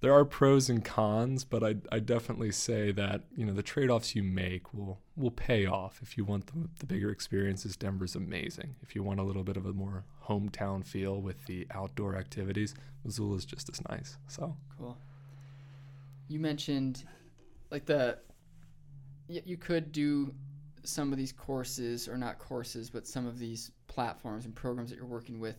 there 0.00 0.12
are 0.12 0.24
pros 0.24 0.68
and 0.68 0.84
cons, 0.84 1.44
but 1.44 1.64
I 1.64 1.76
I 1.90 1.98
definitely 1.98 2.52
say 2.52 2.92
that 2.92 3.22
you 3.34 3.44
know 3.44 3.52
the 3.52 3.62
trade 3.62 3.90
offs 3.90 4.14
you 4.14 4.22
make 4.22 4.72
will 4.74 5.00
will 5.16 5.30
pay 5.30 5.66
off. 5.66 6.00
If 6.02 6.16
you 6.16 6.24
want 6.24 6.46
the, 6.46 6.68
the 6.78 6.86
bigger 6.86 7.10
experiences, 7.10 7.76
Denver's 7.76 8.14
amazing. 8.14 8.76
If 8.82 8.94
you 8.94 9.02
want 9.02 9.20
a 9.20 9.22
little 9.22 9.42
bit 9.42 9.56
of 9.56 9.66
a 9.66 9.72
more 9.72 10.04
hometown 10.28 10.84
feel 10.84 11.20
with 11.20 11.46
the 11.46 11.66
outdoor 11.70 12.16
activities, 12.16 12.74
Missoula's 13.04 13.44
just 13.44 13.68
as 13.70 13.80
nice. 13.88 14.18
So 14.28 14.56
Cool. 14.78 14.96
You 16.28 16.40
mentioned 16.40 17.04
like 17.70 17.86
the 17.86 18.18
you 19.28 19.56
could 19.56 19.92
do 19.92 20.34
some 20.84 21.12
of 21.12 21.18
these 21.18 21.32
courses 21.32 22.08
or 22.08 22.16
not 22.16 22.38
courses, 22.38 22.90
but 22.90 23.06
some 23.06 23.26
of 23.26 23.38
these 23.38 23.72
platforms 23.88 24.44
and 24.44 24.54
programs 24.54 24.90
that 24.90 24.96
you're 24.96 25.06
working 25.06 25.40
with 25.40 25.56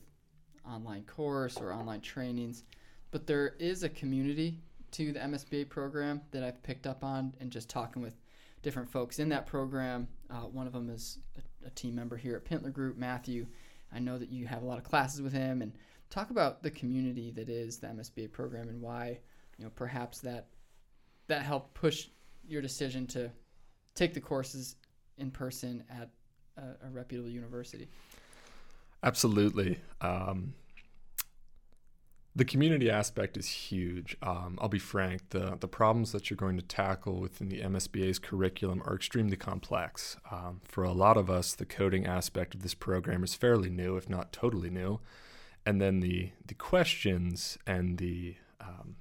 online 0.66 1.04
course 1.04 1.58
or 1.58 1.74
online 1.74 2.02
trainings. 2.02 2.64
But 3.12 3.28
there 3.28 3.56
is 3.60 3.84
a 3.84 3.90
community 3.90 4.62
to 4.92 5.12
the 5.12 5.20
MSBA 5.20 5.70
program 5.70 6.22
that 6.32 6.44
I've 6.44 6.62
picked 6.64 6.88
up 6.88 7.04
on 7.04 7.34
and 7.40 7.52
just 7.52 7.70
talking 7.70 8.02
with 8.02 8.14
different 8.62 8.90
folks 8.90 9.20
in 9.20 9.30
that 9.30 9.46
program. 9.46 10.08
Uh, 10.30 10.42
one 10.42 10.68
of 10.68 10.74
them 10.74 10.90
is 10.90 11.20
a, 11.38 11.68
a 11.68 11.70
team 11.72 11.96
member 11.96 12.18
here 12.18 12.36
at 12.36 12.46
Pintler 12.46 12.72
Group, 12.72 12.98
Matthew. 12.98 13.48
I 13.94 14.00
know 14.00 14.18
that 14.18 14.30
you 14.30 14.48
have 14.48 14.64
a 14.64 14.66
lot 14.66 14.78
of 14.78 14.84
classes 14.84 15.22
with 15.22 15.34
him 15.34 15.62
and 15.62 15.74
talk 16.10 16.30
about 16.30 16.64
the 16.64 16.72
community 16.72 17.32
that 17.32 17.50
is 17.50 17.78
the 17.78 17.88
MSBA 17.88 18.32
program 18.32 18.70
and 18.70 18.82
why 18.82 19.20
you 19.58 19.66
know 19.66 19.72
perhaps 19.76 20.20
that 20.20 20.48
that 21.28 21.42
helped 21.44 21.74
push 21.74 22.08
your 22.48 22.62
decision 22.62 23.06
to 23.08 23.32
take 23.98 24.14
the 24.14 24.22
courses 24.22 24.76
in 25.18 25.32
person 25.32 25.84
at 25.90 26.10
a, 26.58 26.88
a 26.88 26.90
reputable 26.92 27.30
university. 27.30 27.88
Absolutely. 29.04 29.80
Um, 30.02 30.54
the 32.36 32.46
community 32.46 32.90
aspect 32.90 33.36
is 33.36 33.48
huge. 33.48 34.16
Um, 34.22 34.60
I'll 34.62 34.70
be 34.70 34.78
frank, 34.78 35.30
the, 35.30 35.58
the 35.60 35.68
problems 35.68 36.12
that 36.12 36.30
you're 36.30 36.38
going 36.38 36.58
to 36.58 36.64
tackle 36.64 37.20
within 37.20 37.50
the 37.50 37.62
MSBA's 37.62 38.20
curriculum 38.20 38.84
are 38.86 38.96
extremely 38.96 39.38
complex. 39.38 40.18
Um, 40.32 40.62
for 40.64 40.84
a 40.84 40.92
lot 40.92 41.18
of 41.18 41.32
us, 41.32 41.56
the 41.56 41.66
coding 41.66 42.06
aspect 42.06 42.54
of 42.54 42.62
this 42.62 42.76
program 42.76 43.24
is 43.24 43.34
fairly 43.34 43.72
new, 43.72 43.98
if 43.98 44.08
not 44.08 44.32
totally 44.32 44.70
new. 44.70 45.00
And 45.66 45.82
then 45.82 46.00
the, 46.00 46.30
the 46.46 46.54
questions 46.54 47.58
and 47.66 47.98
the 47.98 48.36
um, 48.62 48.98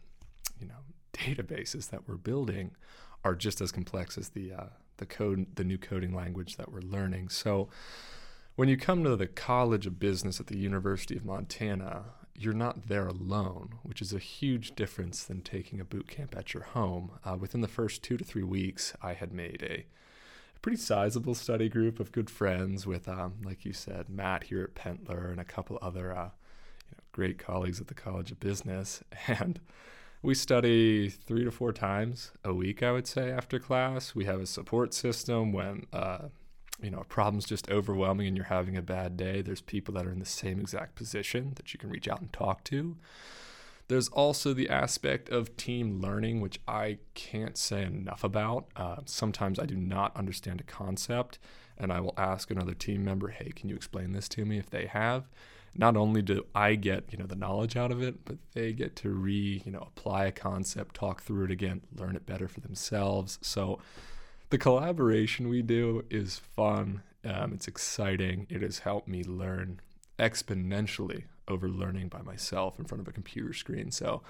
you 0.59 0.67
know 0.67 0.75
databases 1.13 1.91
that 1.91 2.09
we're 2.09 2.17
building 2.17 2.73
are 3.25 3.35
just 3.35 3.61
as 3.61 3.73
complex 3.73 4.17
as 4.17 4.31
the 4.31 4.53
uh, 4.53 4.65
the 4.99 5.07
code 5.07 5.47
the 5.57 5.65
new 5.65 5.79
coding 5.79 6.15
language 6.15 6.57
that 6.57 6.73
we're 6.73 6.81
learning. 6.81 7.29
So 7.29 7.69
when 8.57 8.69
you 8.69 8.77
come 8.77 9.05
to 9.05 9.17
the 9.17 9.27
College 9.27 9.87
of 9.87 9.99
Business 9.99 10.41
at 10.41 10.47
the 10.47 10.57
University 10.57 11.17
of 11.17 11.25
Montana, 11.25 12.05
you're 12.35 12.55
not 12.55 12.89
there 12.89 13.07
alone, 13.07 13.75
which 13.83 14.01
is 14.01 14.13
a 14.13 14.19
huge 14.19 14.75
difference 14.75 15.25
than 15.25 15.41
taking 15.43 15.81
a 15.81 15.85
boot 15.85 16.09
camp 16.09 16.37
at 16.37 16.55
your 16.55 16.63
home. 16.63 17.13
Uh, 17.25 17.37
within 17.39 17.61
the 17.61 17.69
first 17.69 18.03
two 18.03 18.17
to 18.17 18.25
three 18.25 18.43
weeks, 18.43 18.95
I 19.03 19.15
had 19.15 19.33
made 19.33 19.63
a 19.63 19.87
pretty 20.63 20.79
sizable 20.79 21.35
study 21.35 21.69
group 21.69 22.01
of 22.01 22.13
good 22.13 22.29
friends 22.29 22.87
with, 22.87 23.09
um, 23.09 23.35
like 23.45 23.65
you 23.65 23.73
said, 23.73 24.09
Matt 24.09 24.45
here 24.45 24.65
at 24.65 24.75
Pintler 24.75 25.31
and 25.31 25.41
a 25.41 25.45
couple 25.45 25.79
other 25.81 26.13
uh, 26.13 26.31
you 26.89 26.97
know, 26.97 27.05
great 27.13 27.39
colleagues 27.39 27.81
at 27.81 27.89
the 27.89 27.95
College 27.95 28.33
of 28.33 28.41
Business. 28.41 29.03
And 29.29 29.61
we 30.23 30.35
study 30.35 31.09
three 31.09 31.45
to 31.45 31.51
four 31.51 31.73
times 31.73 32.33
a 32.45 32.53
week, 32.53 32.83
I 32.83 32.93
would 32.93 33.07
say, 33.07 33.31
after 33.31 33.59
class. 33.59 34.15
We 34.15 34.25
have 34.25 34.41
a 34.41 34.47
support 34.47 34.95
system 34.95 35.53
when, 35.53 35.87
uh, 35.93 36.29
you 36.83 36.91
know, 36.91 37.01
a 37.01 37.05
problem's 37.05 37.47
just 37.47 37.71
overwhelming 37.71 38.27
and 38.27 38.37
you're 38.37 38.47
having 38.47 38.77
a 38.77 38.83
bad 38.83 39.17
day. 39.17 39.43
There's 39.43 39.61
people 39.61 39.95
that 39.95 40.07
are 40.07 40.13
in 40.13 40.19
the 40.19 40.27
same 40.27 40.59
exact 40.61 40.95
position 40.95 41.53
that 41.57 41.73
you 41.73 41.79
can 41.79 41.91
reach 41.91 42.09
out 42.09 42.21
and 42.21 42.33
talk 42.33 42.65
to. 42.65 42.97
There's 43.89 44.09
also 44.09 44.53
the 44.53 44.69
aspect 44.69 45.29
of 45.29 45.57
team 45.57 46.01
learning, 46.01 46.41
which 46.41 46.59
I 46.67 46.99
can't 47.15 47.57
say 47.57 47.85
enough 47.85 48.25
about. 48.25 48.67
Uh, 48.75 48.97
sometimes 49.05 49.61
I 49.61 49.67
do 49.67 49.77
not 49.77 50.17
understand 50.17 50.61
a 50.61 50.65
concept, 50.65 51.39
and 51.79 51.93
I 51.93 52.01
will 52.01 52.15
ask 52.17 52.51
another 52.51 52.75
team 52.75 53.05
member, 53.05 53.29
"Hey, 53.29 53.51
can 53.55 53.69
you 53.69 53.77
explain 53.77 54.13
this 54.13 54.29
to 54.31 54.45
me?" 54.45 54.59
If 54.59 54.71
they 54.71 54.87
have, 54.87 55.29
not 55.79 55.97
only 55.97 56.23
do 56.23 56.47
I 56.55 56.75
get 56.75 57.05
you 57.11 57.19
know 57.19 57.27
the 57.27 57.37
knowledge 57.37 57.77
out 57.77 57.93
of 57.93 58.03
it, 58.03 58.25
but 58.25 58.37
they 58.53 58.73
get 58.73 58.97
to 58.97 59.11
re 59.11 59.63
you 59.65 59.73
know 59.73 59.81
apply 59.81 60.27
a 60.27 60.33
concept, 60.33 60.95
talk 60.95 61.23
through 61.23 61.47
it 61.47 61.51
again, 61.51 61.83
learn 61.95 62.17
it 62.17 62.27
better 62.27 62.49
for 62.49 62.61
themselves. 62.61 63.39
So 63.43 63.79
the 64.51 64.59
collaboration 64.59 65.49
we 65.49 65.63
do 65.63 66.05
is 66.11 66.39
fun. 66.39 67.03
Um, 67.25 67.53
it's 67.53 67.67
exciting. 67.67 68.47
It 68.49 68.63
has 68.63 68.81
helped 68.81 69.09
me 69.09 69.25
learn 69.25 69.81
exponentially 70.19 71.25
over 71.49 71.69
learning 71.69 72.09
by 72.09 72.23
myself 72.23 72.79
in 72.79 72.85
front 72.85 73.01
of 73.01 73.09
a 73.09 73.13
computer 73.13 73.53
screen. 73.53 73.91
So 73.91 74.23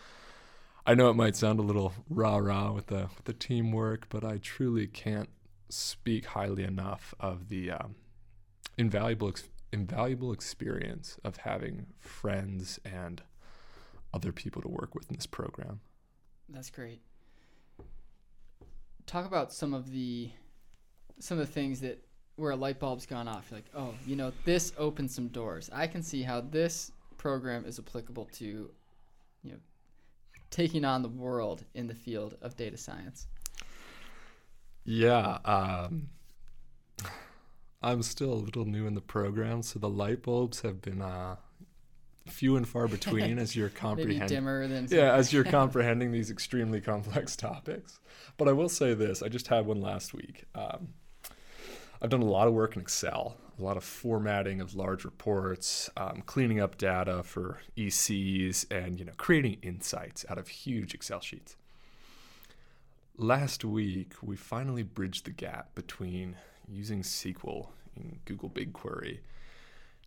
I 0.87 0.95
know 0.95 1.11
it 1.11 1.15
might 1.15 1.37
sound 1.37 1.59
a 1.59 1.63
little 1.63 1.93
rah 2.09 2.37
rah 2.37 2.73
with 2.73 2.87
the 2.87 3.09
with 3.17 3.25
the 3.25 3.33
teamwork, 3.33 4.09
but 4.09 4.25
I 4.25 4.39
truly 4.39 4.87
can't 4.87 5.29
speak 5.69 6.27
highly 6.27 6.63
enough 6.63 7.13
of 7.19 7.49
the 7.49 7.73
um, 7.73 7.97
invaluable 8.79 9.29
ex- 9.29 9.49
invaluable 9.77 10.33
experience 10.33 11.19
of 11.23 11.37
having 11.37 11.87
friends 11.99 12.81
and 12.85 13.23
other 14.13 14.33
people 14.33 14.63
to 14.63 14.69
work 14.69 14.95
with 14.95 15.09
in 15.11 15.17
this 15.17 15.27
program. 15.27 15.81
That's 16.49 16.71
great. 16.71 17.01
Talk 19.07 19.27
about 19.27 19.53
some 19.53 19.75
of 19.75 19.93
the 19.93 20.31
some 21.19 21.39
of 21.39 21.47
the 21.47 21.53
things 21.53 21.81
that 21.81 22.03
where 22.37 22.51
a 22.51 22.57
light 22.57 22.79
bulb's 22.79 23.07
gone 23.07 23.29
off. 23.29 23.47
You're 23.51 23.59
like, 23.59 23.71
oh, 23.75 23.95
you 24.07 24.17
know, 24.17 24.33
this 24.45 24.73
opens 24.79 25.15
some 25.15 25.29
doors. 25.29 25.71
I 25.73 25.87
can 25.87 26.03
see 26.03 26.23
how 26.23 26.41
this 26.41 26.93
program 27.17 27.65
is 27.65 27.79
applicable 27.79 28.27
to, 28.35 28.71
you 29.43 29.53
know, 29.53 29.59
taking 30.51 30.85
on 30.85 31.03
the 31.03 31.09
world 31.09 31.65
in 31.75 31.87
the 31.87 31.95
field 31.95 32.37
of 32.43 32.57
data 32.57 32.77
science. 32.77 33.27
Yeah, 34.85 35.39
um, 35.45 36.09
I'm 37.87 38.03
still 38.03 38.33
a 38.33 38.35
little 38.35 38.65
new 38.65 38.89
in 38.89 38.95
the 38.95 39.01
program, 39.01 39.63
so 39.63 39.79
the 39.79 39.89
light 39.89 40.23
bulbs 40.23 40.63
have 40.63 40.83
been 40.83 41.01
uh, 41.01 41.37
few 42.27 42.57
and 42.57 42.67
far 42.67 42.89
between 42.89 43.39
as 43.39 43.55
you're 43.55 43.69
comprehending. 43.69 44.19
Maybe 44.19 44.29
dimmer 44.29 44.67
than 44.67 44.89
yeah, 44.91 45.15
as 45.15 45.33
you're 45.33 45.45
comprehending 45.61 46.11
these 46.11 46.29
extremely 46.29 46.81
complex 46.81 47.37
topics. 47.37 48.01
But 48.39 48.49
I 48.49 48.53
will 48.53 48.69
say 48.69 48.95
this: 48.95 49.23
I 49.23 49.29
just 49.29 49.47
had 49.47 49.67
one 49.67 49.81
last 49.81 50.15
week. 50.15 50.47
Um, 50.57 50.95
I've 52.03 52.11
done 52.11 52.23
a 52.23 52.27
lot 52.27 52.49
of 52.49 52.55
work 52.55 52.75
in 52.75 52.83
Excel, 52.83 53.37
a 53.57 53.63
lot 53.63 53.77
of 53.77 53.85
formatting 53.85 54.61
of 54.61 54.75
large 54.75 55.05
reports, 55.05 55.89
um, 55.97 56.25
cleaning 56.27 56.59
up 56.59 56.77
data 56.77 57.23
for 57.23 57.61
ECs, 57.77 58.67
and 58.69 58.99
you 58.99 59.05
know 59.05 59.13
creating 59.17 59.59
insights 59.63 60.27
out 60.29 60.39
of 60.39 60.49
huge 60.49 60.93
Excel 60.93 61.21
sheets. 61.21 61.55
Last 63.17 63.65
week, 63.65 64.15
we 64.23 64.35
finally 64.35 64.83
bridged 64.83 65.25
the 65.25 65.31
gap 65.31 65.77
between 65.77 66.35
using 66.69 67.03
SQL 67.03 67.69
in 67.97 68.21
Google 68.25 68.51
BigQuery 68.51 69.19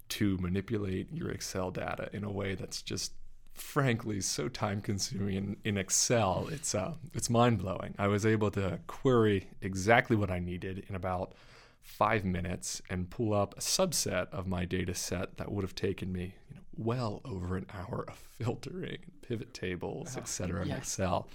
to 0.10 0.38
manipulate 0.38 1.12
your 1.14 1.30
Excel 1.30 1.72
data 1.72 2.10
in 2.14 2.24
a 2.24 2.32
way 2.32 2.56
that's 2.56 2.82
just 2.82 3.14
frankly 3.54 4.22
so 4.22 4.48
time 4.48 4.82
consuming 4.82 5.36
in, 5.36 5.58
in 5.64 5.78
Excel. 5.78 6.48
It's 6.52 6.74
uh, 6.74 6.94
it's 7.14 7.30
mind 7.30 7.60
blowing. 7.60 7.94
I 7.98 8.08
was 8.08 8.26
able 8.26 8.52
to 8.52 8.80
query 8.88 9.50
exactly 9.62 10.16
what 10.16 10.32
I 10.32 10.40
needed 10.40 10.86
in 10.90 10.96
about 10.96 11.34
five 11.82 12.24
minutes 12.24 12.82
and 12.90 13.10
pull 13.10 13.34
up 13.34 13.58
a 13.58 13.62
subset 13.62 14.30
of 14.32 14.48
my 14.48 14.66
data 14.66 14.94
set 14.94 15.38
that 15.38 15.52
would 15.52 15.64
have 15.64 15.76
taken 15.76 16.12
me 16.12 16.36
you 16.50 16.56
know, 16.56 16.62
well 16.78 17.22
over 17.26 17.58
an 17.58 17.66
hour 17.74 18.06
of 18.08 18.16
filtering, 18.40 19.00
pivot 19.22 19.54
tables, 19.54 20.16
oh, 20.16 20.20
etc. 20.20 20.64
in 20.64 20.72
Excel. 20.72 21.28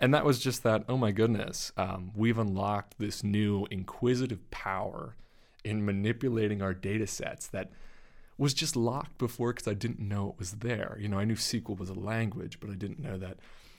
And 0.00 0.12
that 0.14 0.24
was 0.24 0.38
just 0.38 0.62
that, 0.62 0.84
oh 0.88 0.96
my 0.96 1.10
goodness, 1.10 1.72
um, 1.76 2.10
we've 2.14 2.38
unlocked 2.38 2.98
this 2.98 3.24
new 3.24 3.66
inquisitive 3.70 4.50
power 4.50 5.16
in 5.64 5.84
manipulating 5.84 6.60
our 6.60 6.74
data 6.74 7.06
sets 7.06 7.46
that 7.48 7.70
was 8.36 8.52
just 8.52 8.76
locked 8.76 9.16
before 9.18 9.52
because 9.52 9.68
I 9.68 9.74
didn't 9.74 10.00
know 10.00 10.30
it 10.30 10.38
was 10.38 10.52
there. 10.52 10.96
You 11.00 11.08
know, 11.08 11.18
I 11.18 11.24
knew 11.24 11.36
SQL 11.36 11.78
was 11.78 11.88
a 11.88 11.94
language, 11.94 12.58
but 12.60 12.70
I 12.70 12.74
didn't 12.74 12.98
know 12.98 13.16
that 13.18 13.38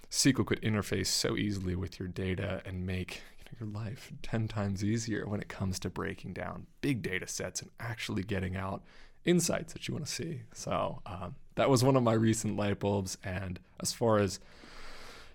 SQL 0.09 0.45
could 0.45 0.61
interface 0.61 1.07
so 1.07 1.35
easily 1.35 1.75
with 1.75 1.99
your 1.99 2.07
data 2.07 2.61
and 2.65 2.85
make 2.85 3.21
your 3.59 3.69
life 3.69 4.11
10 4.21 4.47
times 4.47 4.83
easier 4.83 5.27
when 5.27 5.39
it 5.39 5.47
comes 5.47 5.79
to 5.79 5.89
breaking 5.89 6.33
down 6.33 6.67
big 6.81 7.01
data 7.01 7.27
sets 7.27 7.61
and 7.61 7.71
actually 7.79 8.23
getting 8.23 8.55
out 8.55 8.83
insights 9.23 9.73
that 9.73 9.87
you 9.87 9.93
want 9.93 10.05
to 10.05 10.11
see. 10.11 10.41
So 10.53 11.01
um, 11.05 11.35
that 11.55 11.69
was 11.69 11.83
one 11.83 11.95
of 11.95 12.03
my 12.03 12.13
recent 12.13 12.55
light 12.55 12.79
bulbs. 12.79 13.17
And 13.23 13.59
as 13.79 13.93
far 13.93 14.19
as 14.19 14.39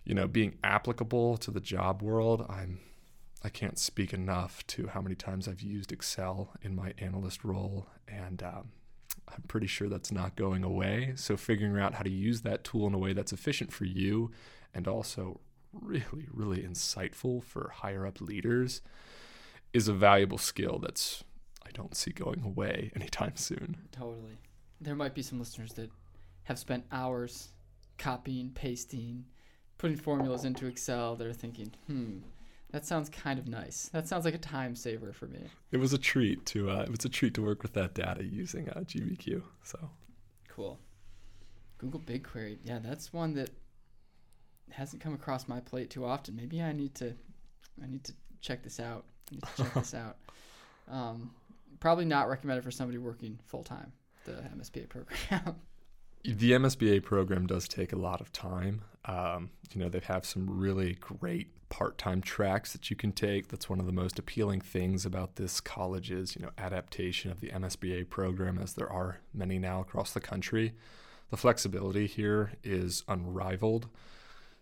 you 0.05 0.15
know, 0.15 0.27
being 0.27 0.57
applicable 0.65 1.37
to 1.39 1.51
the 1.51 1.61
job 1.61 2.03
world, 2.03 2.47
I'm 2.49 2.81
I 3.43 3.49
can't 3.49 3.79
speak 3.79 4.13
enough 4.13 4.67
to 4.69 4.89
how 4.89 5.01
many 5.01 5.15
times 5.15 5.49
I've 5.49 5.63
used 5.63 5.93
Excel 5.93 6.51
in 6.61 6.77
my 6.77 6.93
analyst 6.99 7.43
role, 7.43 7.87
and 8.07 8.43
um, 8.43 8.73
I'm 9.29 9.43
pretty 9.49 9.67
sure 9.67 9.89
that's 9.89 10.13
not 10.13 10.37
going 10.37 10.63
away. 10.63 11.13
So 11.17 11.37
figuring 11.39 11.81
out 11.81 11.95
how 11.95 12.03
to 12.03 12.11
use 12.11 12.43
that 12.43 12.65
tool 12.65 12.87
in 12.87 12.93
a 12.93 12.99
way 12.99 13.15
that's 13.15 13.33
efficient 13.33 13.73
for 13.73 13.85
you 13.85 14.31
and 14.75 14.87
also 14.87 15.41
really, 15.73 16.27
really 16.33 16.63
insightful 16.63 17.43
for 17.43 17.73
higher 17.75 18.07
up 18.07 18.21
leaders 18.21 18.83
is 19.73 19.89
a 19.89 19.93
valuable 19.93 20.39
skill 20.39 20.79
that's 20.79 21.25
I 21.65 21.71
don't 21.73 21.97
see 21.97 22.11
going 22.11 22.43
away 22.43 22.91
anytime 22.97 23.37
soon. 23.37 23.77
Totally. 23.93 24.39
There 24.81 24.97
might 24.97 25.15
be 25.15 25.23
some 25.23 25.39
listeners 25.39 25.73
that 25.75 25.91
have 26.45 26.59
spent 26.59 26.85
hours 26.91 27.51
copying, 27.99 28.51
pasting, 28.55 29.25
putting 29.79 29.97
formulas 29.97 30.45
into 30.45 30.67
Excel 30.67 31.15
that 31.17 31.27
are 31.27 31.33
thinking, 31.33 31.73
hmm, 31.87 32.19
that 32.71 32.87
sounds 32.87 33.09
kind 33.09 33.39
of 33.39 33.47
nice. 33.47 33.91
That 33.93 34.09
sounds 34.09 34.25
like 34.25 34.35
a 34.35 34.39
time 34.39 34.75
saver 34.75 35.13
for 35.13 35.27
me. 35.27 35.47
It 35.71 35.77
was 35.77 35.93
a 35.93 35.99
treat 35.99 36.45
to 36.47 36.71
uh, 36.71 36.83
it 36.83 36.91
was 36.91 37.05
a 37.05 37.09
treat 37.09 37.35
to 37.35 37.43
work 37.43 37.63
with 37.63 37.75
that 37.75 37.95
data 37.95 38.25
using 38.25 38.69
uh, 38.71 38.81
GBQ. 38.81 39.43
So 39.65 39.91
cool. 40.49 40.79
Google 41.79 42.01
BigQuery, 42.01 42.59
yeah, 42.65 42.79
that's 42.79 43.13
one 43.13 43.35
that 43.35 43.51
hasn't 44.73 45.03
come 45.03 45.15
across 45.15 45.49
my 45.49 45.61
plate 45.61 45.91
too 45.91 46.05
often. 46.05 46.37
Maybe 46.37 46.63
I 46.63 46.73
need 46.73 46.95
to 46.97 47.15
I 47.83 47.87
need 47.87 48.05
to 48.05 48.13
check 48.41 48.63
this 48.63 48.81
out. 48.81 49.05
I 49.31 49.35
need 49.35 49.43
to 49.43 49.63
check 49.63 49.75
this 49.75 49.95
out. 49.95 50.17
Um, 50.91 51.31
probably 51.79 52.05
not 52.05 52.29
recommended 52.29 52.65
for 52.65 52.73
somebody 52.73 52.99
working 52.99 53.39
full 53.47 53.63
time. 53.63 53.93
The 54.25 54.33
MSBA 54.33 54.89
program. 54.89 55.55
the 56.25 56.53
MSBA 56.53 57.03
program 57.05 57.47
does 57.47 57.69
take 57.69 57.93
a 57.93 57.97
lot 57.97 58.21
of 58.21 58.33
time. 58.33 58.83
Um, 59.05 59.51
you 59.73 59.81
know, 59.81 59.89
they 59.89 60.01
have 60.01 60.27
some 60.27 60.59
really 60.59 60.95
great 60.95 61.49
part-time 61.71 62.21
tracks 62.21 62.73
that 62.73 62.91
you 62.91 62.97
can 62.97 63.13
take. 63.13 63.49
That's 63.49 63.71
one 63.71 63.81
of 63.81 63.87
the 63.87 63.93
most 63.93 64.19
appealing 64.19 64.61
things 64.61 65.07
about 65.07 65.37
this 65.37 65.61
college's, 65.61 66.37
you 66.37 66.43
know, 66.43 66.51
adaptation 66.59 67.31
of 67.31 67.41
the 67.41 67.49
MSBA 67.49 68.11
program, 68.11 68.59
as 68.59 68.75
there 68.75 68.91
are 68.91 69.21
many 69.33 69.59
now 69.59 69.81
across 69.81 70.13
the 70.13 70.21
country. 70.21 70.75
The 71.31 71.37
flexibility 71.37 72.07
here 72.07 72.53
is 72.65 73.05
unrivaled 73.09 73.89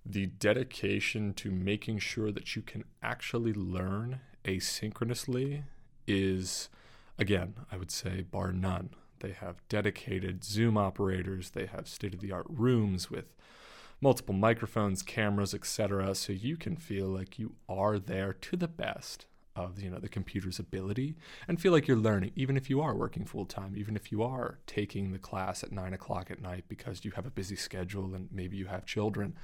the 0.04 0.26
dedication 0.26 1.34
to 1.34 1.50
making 1.50 1.98
sure 1.98 2.32
that 2.32 2.56
you 2.56 2.62
can 2.62 2.84
actually 3.02 3.52
learn 3.52 4.20
asynchronously 4.44 5.64
is, 6.06 6.68
again, 7.18 7.54
I 7.70 7.76
would 7.76 7.90
say, 7.90 8.22
bar 8.22 8.52
none. 8.52 8.90
They 9.20 9.32
have 9.32 9.56
dedicated 9.68 10.44
Zoom 10.44 10.76
operators, 10.76 11.50
they 11.50 11.66
have 11.66 11.88
state 11.88 12.14
of 12.14 12.20
the 12.20 12.32
art 12.32 12.46
rooms 12.48 13.10
with 13.10 13.34
multiple 14.00 14.34
microphones, 14.34 15.02
cameras, 15.02 15.52
etc. 15.54 16.14
So 16.14 16.32
you 16.32 16.56
can 16.56 16.76
feel 16.76 17.06
like 17.06 17.38
you 17.38 17.54
are 17.68 17.98
there 17.98 18.32
to 18.32 18.56
the 18.56 18.68
best 18.68 19.26
of 19.58 19.80
you 19.80 19.90
know 19.90 19.98
the 19.98 20.08
computer's 20.08 20.60
ability 20.60 21.16
and 21.48 21.60
feel 21.60 21.72
like 21.72 21.88
you're 21.88 21.96
learning 21.96 22.30
even 22.36 22.56
if 22.56 22.70
you 22.70 22.80
are 22.80 22.94
working 22.94 23.24
full 23.24 23.44
time 23.44 23.74
even 23.76 23.96
if 23.96 24.12
you 24.12 24.22
are 24.22 24.58
taking 24.68 25.10
the 25.10 25.18
class 25.18 25.64
at 25.64 25.72
nine 25.72 25.92
o'clock 25.92 26.30
at 26.30 26.40
night 26.40 26.64
because 26.68 27.04
you 27.04 27.10
have 27.10 27.26
a 27.26 27.30
busy 27.30 27.56
schedule 27.56 28.14
and 28.14 28.28
maybe 28.30 28.56
you 28.56 28.66
have 28.66 28.86
children 28.86 29.34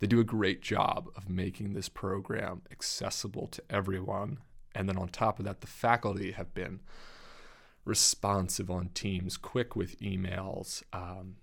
they 0.00 0.06
do 0.06 0.18
a 0.18 0.24
great 0.24 0.62
job 0.62 1.08
of 1.16 1.28
making 1.28 1.74
this 1.74 1.88
program 1.88 2.62
accessible 2.70 3.46
to 3.48 3.62
everyone. 3.70 4.38
And 4.74 4.88
then 4.88 4.96
on 4.96 5.08
top 5.08 5.38
of 5.38 5.44
that, 5.44 5.60
the 5.60 5.66
faculty 5.66 6.32
have 6.32 6.54
been 6.54 6.80
responsive 7.84 8.70
on 8.70 8.88
Teams, 8.94 9.36
quick 9.36 9.76
with 9.76 10.00
emails, 10.00 10.82
um, 10.92 11.36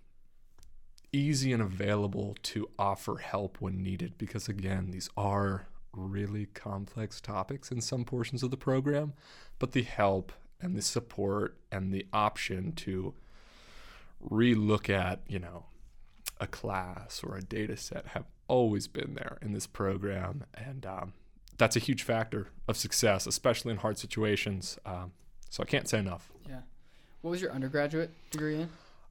easy 1.12 1.54
and 1.54 1.62
available 1.62 2.36
to 2.44 2.70
offer 2.80 3.18
help 3.18 3.58
when 3.62 3.84
needed. 3.84 4.18
Because 4.18 4.50
again, 4.50 4.90
these 4.92 5.10
are 5.16 5.68
really 5.94 6.48
complex 6.48 7.22
topics 7.22 7.72
in 7.72 7.82
some 7.82 8.06
portions 8.06 8.42
of 8.42 8.52
the 8.52 8.58
program, 8.58 9.14
but 9.60 9.72
the 9.74 9.84
help 9.84 10.32
and 10.60 10.76
the 10.76 10.82
support 10.82 11.58
and 11.72 11.94
the 11.94 12.08
option 12.12 12.72
to 12.72 13.14
relook 14.28 14.90
at, 14.90 15.22
you 15.28 15.38
know, 15.38 15.66
a 16.40 16.48
class 16.48 17.22
or 17.24 17.36
a 17.36 17.42
data 17.42 17.78
set 17.78 18.08
have 18.08 18.26
always 18.48 18.88
been 18.88 19.14
there 19.16 19.38
in 19.42 19.54
this 19.54 19.68
program. 19.68 20.44
And 20.54 20.86
um, 20.86 21.14
that's 21.58 21.76
a 21.76 21.80
huge 21.80 22.04
factor 22.04 22.48
of 22.68 22.78
success, 22.78 23.28
especially 23.28 23.72
in 23.72 23.78
hard 23.78 23.98
situations. 23.98 24.78
Um, 24.86 25.12
so 25.50 25.64
I 25.64 25.66
can't 25.66 25.88
say 25.88 26.00
enough. 26.00 26.32
Yeah. 26.48 26.62
What 27.22 27.32
was 27.32 27.42
your 27.42 27.52
undergraduate 27.52 28.12
degree 28.32 28.62
in? 28.62 28.70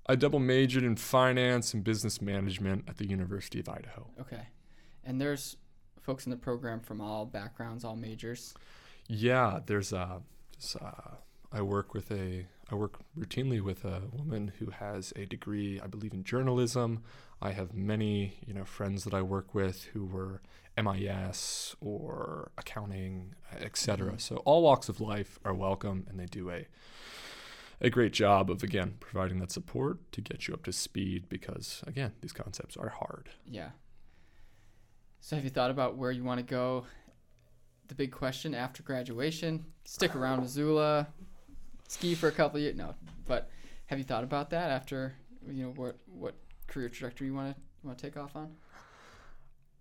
I 0.09 0.14
double 0.14 0.38
majored 0.38 0.85
in 0.85 0.97
finance 0.97 1.75
and 1.75 1.83
business 1.83 2.23
management 2.23 2.85
at 2.88 2.99
the 2.99 3.07
University 3.07 3.59
of 3.59 3.69
Idaho. 3.69 4.07
Okay. 4.21 4.47
And 5.05 5.21
there's 5.21 5.57
folks 6.00 6.26
in 6.26 6.31
the 6.31 6.37
program 6.37 6.81
from 6.81 7.00
all 7.00 7.26
backgrounds, 7.26 7.85
all 7.85 7.97
majors. 7.97 8.55
Yeah, 9.09 9.61
there's 9.66 9.93
a. 9.93 10.23
Uh, 10.81 10.88
I 11.52 11.62
work 11.62 11.95
with 11.95 12.11
a. 12.11 12.47
I 12.71 12.75
work 12.75 12.99
routinely 13.19 13.61
with 13.61 13.85
a 13.85 14.02
woman 14.12 14.52
who 14.59 14.71
has 14.71 15.12
a 15.16 15.26
degree, 15.26 15.81
I 15.81 15.87
believe, 15.87 16.12
in 16.12 16.25
journalism. 16.25 17.02
I 17.40 17.52
have 17.52 17.75
many, 17.75 18.38
you 18.47 18.55
know, 18.55 18.64
friends 18.64 19.05
that 19.05 19.14
I 19.14 19.23
work 19.23 19.55
with 19.55 19.85
who 19.93 20.05
were 20.05 20.40
MIS 20.76 21.76
or 21.81 22.50
accounting, 22.59 23.35
etc. 23.59 24.09
Mm-hmm. 24.09 24.19
So 24.19 24.37
all 24.38 24.62
walks 24.62 24.88
of 24.88 25.00
life 25.00 25.38
are 25.45 25.55
welcome, 25.55 26.07
and 26.09 26.19
they 26.19 26.26
do 26.26 26.50
a 26.50 26.66
a 27.81 27.90
great 27.90 28.12
job 28.12 28.50
of 28.50 28.62
again 28.62 28.95
providing 29.00 29.38
that 29.38 29.52
support 29.52 30.11
to 30.12 30.23
get 30.23 30.49
you 30.49 30.55
up 30.55 30.64
to 30.64 30.73
speed 30.73 31.28
because 31.28 31.85
again 31.87 32.12
these 32.21 32.33
concepts 32.33 32.76
are 32.76 32.88
hard. 32.88 33.28
Yeah. 33.47 33.71
So 35.21 35.37
have 35.37 35.45
you 35.45 35.50
thought 35.50 35.71
about 35.71 35.97
where 35.97 36.11
you 36.11 36.25
want 36.25 36.38
to 36.38 36.47
go? 36.47 36.87
The 37.88 37.95
big 37.95 38.12
question 38.12 38.55
after 38.55 38.83
graduation: 38.83 39.64
stick 39.85 40.14
around 40.16 40.40
Missoula, 40.40 41.09
ski 41.88 42.14
for 42.14 42.28
a 42.28 42.33
couple 42.33 42.57
of 42.57 42.62
years. 42.62 42.76
No, 42.76 42.95
but 43.26 43.50
have 43.87 43.99
you 43.99 44.05
thought 44.05 44.25
about 44.25 44.50
that 44.50 44.71
after 44.71 45.14
you 45.49 45.64
know 45.64 45.73
what 45.73 45.97
what 46.07 46.35
career 46.66 46.88
trajectory 46.88 47.28
you 47.28 47.35
want 47.35 47.54
to 47.54 47.61
you 47.82 47.87
want 47.88 47.99
to 47.99 48.06
take 48.06 48.16
off 48.16 48.35
on? 48.35 48.56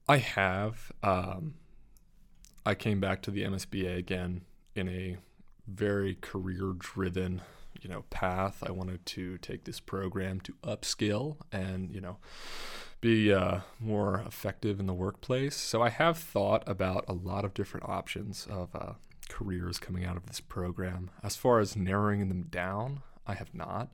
I 0.07 0.17
have. 0.17 0.91
Um, 1.01 1.55
I 2.65 2.75
came 2.75 2.99
back 2.99 3.21
to 3.23 3.31
the 3.31 3.43
MSBA 3.43 3.97
again 3.97 4.41
in 4.75 4.89
a 4.89 5.17
very 5.67 6.15
career 6.15 6.73
driven 6.77 7.41
you 7.81 7.89
know 7.89 8.03
path 8.11 8.63
i 8.65 8.71
wanted 8.71 9.03
to 9.03 9.37
take 9.39 9.63
this 9.63 9.79
program 9.79 10.39
to 10.39 10.53
upskill 10.63 11.37
and 11.51 11.91
you 11.91 11.99
know 11.99 12.17
be 13.01 13.33
uh, 13.33 13.61
more 13.79 14.23
effective 14.27 14.79
in 14.79 14.85
the 14.85 14.93
workplace 14.93 15.55
so 15.55 15.81
i 15.81 15.89
have 15.89 16.19
thought 16.19 16.63
about 16.67 17.03
a 17.07 17.13
lot 17.13 17.43
of 17.43 17.55
different 17.55 17.89
options 17.89 18.47
of 18.49 18.69
uh, 18.75 18.93
careers 19.29 19.79
coming 19.79 20.05
out 20.05 20.17
of 20.17 20.25
this 20.27 20.39
program. 20.39 21.09
As 21.23 21.35
far 21.35 21.59
as 21.59 21.75
narrowing 21.75 22.27
them 22.29 22.43
down, 22.43 23.01
I 23.27 23.33
have 23.35 23.53
not. 23.53 23.89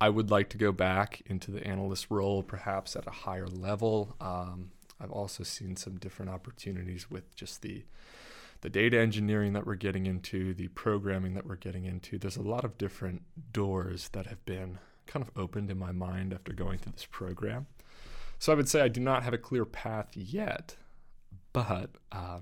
I 0.00 0.08
would 0.08 0.30
like 0.30 0.48
to 0.50 0.58
go 0.58 0.72
back 0.72 1.22
into 1.26 1.50
the 1.50 1.66
analyst 1.66 2.06
role, 2.10 2.42
perhaps 2.42 2.94
at 2.94 3.06
a 3.06 3.10
higher 3.10 3.48
level. 3.48 4.16
Um, 4.20 4.70
I've 5.00 5.10
also 5.10 5.42
seen 5.42 5.76
some 5.76 5.96
different 5.96 6.30
opportunities 6.30 7.10
with 7.10 7.34
just 7.34 7.62
the 7.62 7.84
the 8.60 8.68
data 8.68 8.98
engineering 8.98 9.52
that 9.52 9.64
we're 9.64 9.76
getting 9.76 10.06
into, 10.06 10.52
the 10.52 10.66
programming 10.68 11.34
that 11.34 11.46
we're 11.46 11.54
getting 11.54 11.84
into. 11.84 12.18
There's 12.18 12.36
a 12.36 12.42
lot 12.42 12.64
of 12.64 12.76
different 12.76 13.22
doors 13.52 14.08
that 14.08 14.26
have 14.26 14.44
been 14.44 14.80
kind 15.06 15.24
of 15.24 15.30
opened 15.40 15.70
in 15.70 15.78
my 15.78 15.92
mind 15.92 16.32
after 16.32 16.52
going 16.52 16.78
through 16.78 16.92
this 16.92 17.06
program. 17.06 17.66
So 18.40 18.52
I 18.52 18.56
would 18.56 18.68
say 18.68 18.80
I 18.80 18.88
do 18.88 19.00
not 19.00 19.22
have 19.22 19.32
a 19.32 19.38
clear 19.38 19.64
path 19.64 20.16
yet, 20.16 20.76
but 21.52 21.90
uh, 22.10 22.40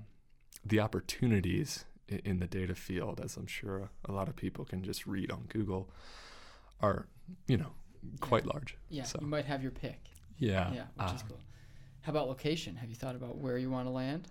the 0.65 0.81
opportunities 0.81 1.85
in 2.09 2.39
the 2.39 2.47
data 2.47 2.75
field, 2.75 3.21
as 3.23 3.37
I'm 3.37 3.47
sure 3.47 3.91
a 4.05 4.13
lot 4.13 4.29
of 4.29 4.37
people 4.37 4.65
can 4.65 4.83
just 4.83 5.07
read 5.07 5.31
on 5.31 5.45
Google, 5.49 5.91
are 6.81 7.07
you 7.47 7.57
know 7.57 7.73
quite 8.21 8.47
large. 8.47 8.77
Yeah, 8.89 9.05
so. 9.05 9.19
you 9.21 9.27
might 9.27 9.45
have 9.45 9.63
your 9.63 9.73
pick. 9.73 10.01
Yeah, 10.39 10.73
yeah, 10.73 10.85
which 10.97 11.09
uh, 11.09 11.15
is 11.15 11.23
cool. 11.23 11.41
How 12.03 12.11
about 12.11 12.29
location? 12.29 12.77
Have 12.77 12.89
you 12.89 12.95
thought 12.95 13.17
about 13.17 13.39
where 13.39 13.59
you 13.59 13.71
want 13.71 13.87
to 13.87 13.91
land? 13.91 14.29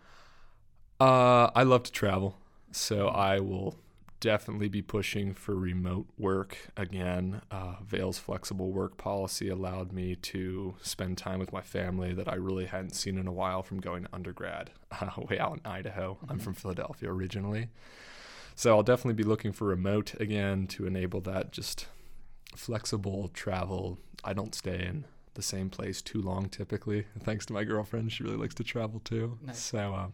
Uh, 1.00 1.50
I 1.54 1.64
love 1.64 1.84
to 1.84 1.92
travel, 1.92 2.38
so 2.72 3.08
I 3.10 3.40
will 3.40 3.76
definitely 4.22 4.70
be 4.70 4.82
pushing 4.82 5.34
for 5.34 5.56
remote 5.56 6.08
work 6.18 6.58
again. 6.78 7.42
Uh, 7.52 7.76
Vail's 7.86 8.18
flexible 8.18 8.72
work 8.72 8.98
policy 8.98 9.50
allowed 9.50 9.92
me 9.92 10.16
to 10.16 10.76
spend 10.82 11.18
time 11.18 11.38
with 11.38 11.52
my 11.52 11.62
family 11.62 12.14
that 12.14 12.28
I 12.28 12.36
really 12.36 12.66
hadn't 12.66 12.96
seen 12.96 13.18
in 13.18 13.28
a 13.28 13.32
while 13.32 13.62
from 13.62 13.80
going 13.80 14.04
to 14.04 14.10
undergrad 14.14 14.72
uh, 14.92 15.10
way 15.30 15.38
out 15.38 15.60
in 15.64 15.70
Idaho. 15.70 16.14
Mm-hmm. 16.16 16.32
I'm 16.32 16.40
from 16.40 16.54
Philadelphia 16.54 17.12
originally. 17.12 17.70
So 18.56 18.76
I'll 18.76 18.84
definitely 18.84 19.22
be 19.22 19.28
looking 19.28 19.52
for 19.52 19.66
remote 19.66 20.14
again 20.20 20.66
to 20.68 20.88
enable 20.88 21.20
that 21.22 21.52
just 21.52 21.88
flexible 22.56 23.30
travel. 23.30 24.00
I 24.24 24.34
don't 24.34 24.56
stay 24.56 24.86
in 24.86 25.06
the 25.34 25.42
same 25.42 25.70
place 25.70 26.02
too 26.02 26.22
long 26.22 26.50
typically. 26.50 27.06
Thanks 27.20 27.46
to 27.48 27.54
my 27.54 27.64
girlfriend, 27.64 28.12
she 28.12 28.24
really 28.24 28.38
likes 28.38 28.56
to 28.56 28.64
travel 28.64 29.00
too. 29.04 29.38
Nice. 29.46 29.60
So, 29.60 29.94
uh, 29.94 30.08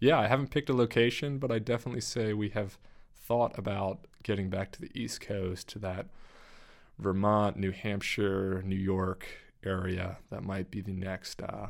yeah, 0.00 0.18
I 0.18 0.26
haven't 0.26 0.50
picked 0.50 0.68
a 0.68 0.74
location, 0.74 1.38
but 1.38 1.50
I 1.50 1.58
definitely 1.58 2.00
say 2.00 2.32
we 2.32 2.50
have 2.50 2.78
thought 3.14 3.58
about 3.58 4.06
getting 4.22 4.50
back 4.50 4.72
to 4.72 4.80
the 4.80 4.90
East 4.94 5.20
Coast 5.20 5.68
to 5.70 5.78
that 5.80 6.06
Vermont, 6.98 7.56
New 7.56 7.70
Hampshire, 7.70 8.62
New 8.64 8.76
York 8.76 9.26
area. 9.64 10.18
That 10.30 10.42
might 10.42 10.70
be 10.70 10.80
the 10.80 10.92
next 10.92 11.42
uh, 11.42 11.68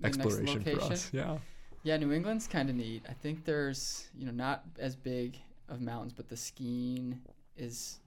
the 0.00 0.06
exploration 0.06 0.62
next 0.64 0.86
for 0.86 0.92
us. 0.92 1.10
Yeah. 1.12 1.38
Yeah, 1.84 1.96
New 1.96 2.12
England's 2.12 2.46
kind 2.46 2.70
of 2.70 2.76
neat. 2.76 3.04
I 3.08 3.12
think 3.12 3.44
there's, 3.44 4.08
you 4.16 4.24
know, 4.24 4.32
not 4.32 4.62
as 4.78 4.94
big 4.94 5.36
of 5.68 5.80
mountains, 5.80 6.12
but 6.12 6.28
the 6.28 6.36
skiing 6.36 7.20
is 7.56 7.98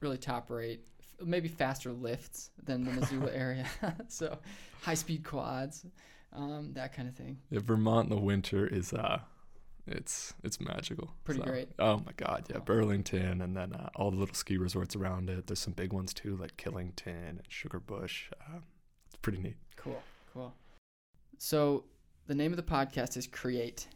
really 0.00 0.18
top 0.18 0.50
rate. 0.50 0.80
Maybe 1.24 1.48
faster 1.48 1.92
lifts 1.92 2.50
than 2.64 2.84
the 2.84 2.92
Missoula 2.92 3.30
area. 3.34 3.66
so 4.08 4.38
high 4.82 4.94
speed 4.94 5.24
quads, 5.24 5.86
um, 6.32 6.72
that 6.74 6.94
kind 6.94 7.08
of 7.08 7.14
thing. 7.14 7.38
Yeah, 7.50 7.60
Vermont 7.64 8.10
in 8.10 8.16
the 8.16 8.20
winter 8.20 8.66
is 8.66 8.92
uh, 8.92 9.20
it's 9.86 10.34
it's 10.42 10.60
magical. 10.60 11.10
Pretty 11.24 11.40
so, 11.40 11.46
great. 11.46 11.68
Oh 11.78 11.98
my 11.98 12.12
god, 12.16 12.46
yeah, 12.50 12.58
Burlington, 12.58 13.40
and 13.40 13.56
then 13.56 13.72
uh, 13.72 13.88
all 13.94 14.10
the 14.10 14.18
little 14.18 14.34
ski 14.34 14.58
resorts 14.58 14.96
around 14.96 15.30
it. 15.30 15.46
There's 15.46 15.60
some 15.60 15.72
big 15.72 15.92
ones 15.92 16.12
too, 16.12 16.36
like 16.36 16.56
Killington 16.56 17.28
and 17.28 17.42
Sugarbush. 17.48 18.32
Uh, 18.32 18.60
it's 19.06 19.16
pretty 19.22 19.38
neat. 19.38 19.56
Cool, 19.76 20.02
cool. 20.32 20.54
So 21.38 21.84
the 22.26 22.34
name 22.34 22.52
of 22.52 22.56
the 22.56 22.62
podcast 22.62 23.16
is 23.16 23.26
Create. 23.26 23.86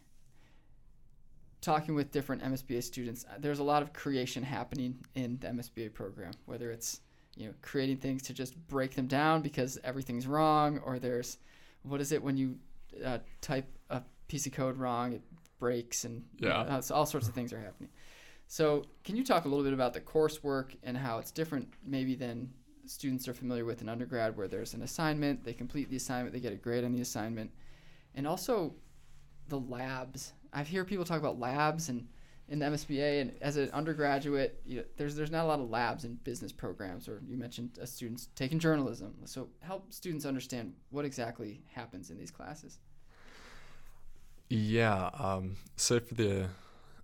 Talking 1.61 1.95
with 1.95 2.11
different 2.11 2.43
MSBA 2.43 2.83
students, 2.83 3.27
uh, 3.29 3.35
there's 3.39 3.59
a 3.59 3.65
lot 3.65 3.83
of 3.83 3.93
creation 3.93 4.43
happening 4.43 4.97
in 5.15 5.39
the 5.41 5.49
MSBA 5.49 5.93
program. 5.93 6.33
Whether 6.47 6.71
it's 6.71 7.01
you 7.37 7.47
know 7.47 7.55
creating 7.63 7.99
things 7.99 8.23
to 8.23 8.35
just 8.35 8.57
break 8.69 8.95
them 8.95 9.07
down 9.07 9.43
because 9.43 9.79
everything's 9.85 10.27
wrong, 10.27 10.79
or 10.79 10.99
there's 10.99 11.39
what 11.83 12.01
is 12.01 12.13
it 12.13 12.23
when 12.23 12.37
you 12.37 12.57
uh, 13.05 13.19
type 13.41 13.67
a 13.91 14.03
piece 14.29 14.47
of 14.47 14.53
code 14.53 14.77
wrong, 14.79 15.13
it 15.13 15.23
breaks 15.59 16.05
and 16.05 16.25
yeah, 16.39 16.65
you 16.65 16.71
know, 16.71 16.81
so 16.81 16.95
all 16.95 17.07
sorts 17.07 17.29
of 17.29 17.35
things 17.35 17.53
are 17.53 17.61
happening. 17.61 17.91
So, 18.49 18.85
can 19.05 19.15
you 19.15 19.25
talk 19.25 19.45
a 19.45 19.49
little 19.49 19.63
bit 19.63 19.73
about 19.73 19.93
the 19.93 20.01
coursework 20.01 20.75
and 20.83 20.97
how 20.97 21.19
it's 21.19 21.31
different, 21.31 21.69
maybe 21.87 22.17
than 22.17 22.51
students 22.85 23.29
are 23.29 23.35
familiar 23.35 23.65
with 23.65 23.81
in 23.81 23.89
undergrad, 23.89 24.37
where 24.37 24.49
there's 24.49 24.75
an 24.75 24.83
assignment, 24.83 25.45
they 25.45 25.53
complete 25.53 25.89
the 25.89 25.97
assignment, 25.97 26.33
they 26.33 26.41
get 26.41 26.53
a 26.53 26.57
grade 26.57 26.83
on 26.83 26.93
the 26.93 27.01
assignment, 27.01 27.53
and 28.17 28.27
also 28.27 28.75
the 29.51 29.61
labs. 29.61 30.33
I 30.53 30.63
hear 30.63 30.85
people 30.85 31.05
talk 31.05 31.19
about 31.19 31.39
labs 31.39 31.89
and 31.89 32.07
in 32.49 32.59
the 32.59 32.67
MSBA, 32.67 33.21
and 33.21 33.33
as 33.41 33.57
an 33.57 33.71
undergraduate, 33.71 34.61
you 34.67 34.79
know, 34.79 34.85
there's 34.97 35.15
there's 35.15 35.31
not 35.31 35.45
a 35.45 35.47
lot 35.47 35.61
of 35.61 35.71
labs 35.71 36.05
in 36.05 36.15
business 36.25 36.51
programs, 36.51 37.09
or 37.09 37.23
you 37.29 37.37
mentioned 37.37 37.79
uh, 37.81 37.87
students 37.87 38.29
taking 38.35 38.59
journalism. 38.59 39.15
So 39.25 39.49
help 39.61 39.93
students 39.93 40.27
understand 40.27 40.75
what 40.91 41.05
exactly 41.05 41.63
happens 41.73 42.11
in 42.11 42.19
these 42.19 42.33
classes. 42.33 42.79
Yeah. 44.49 45.11
Um, 45.17 45.57
so 45.77 46.01
for 46.01 46.15
the 46.15 46.49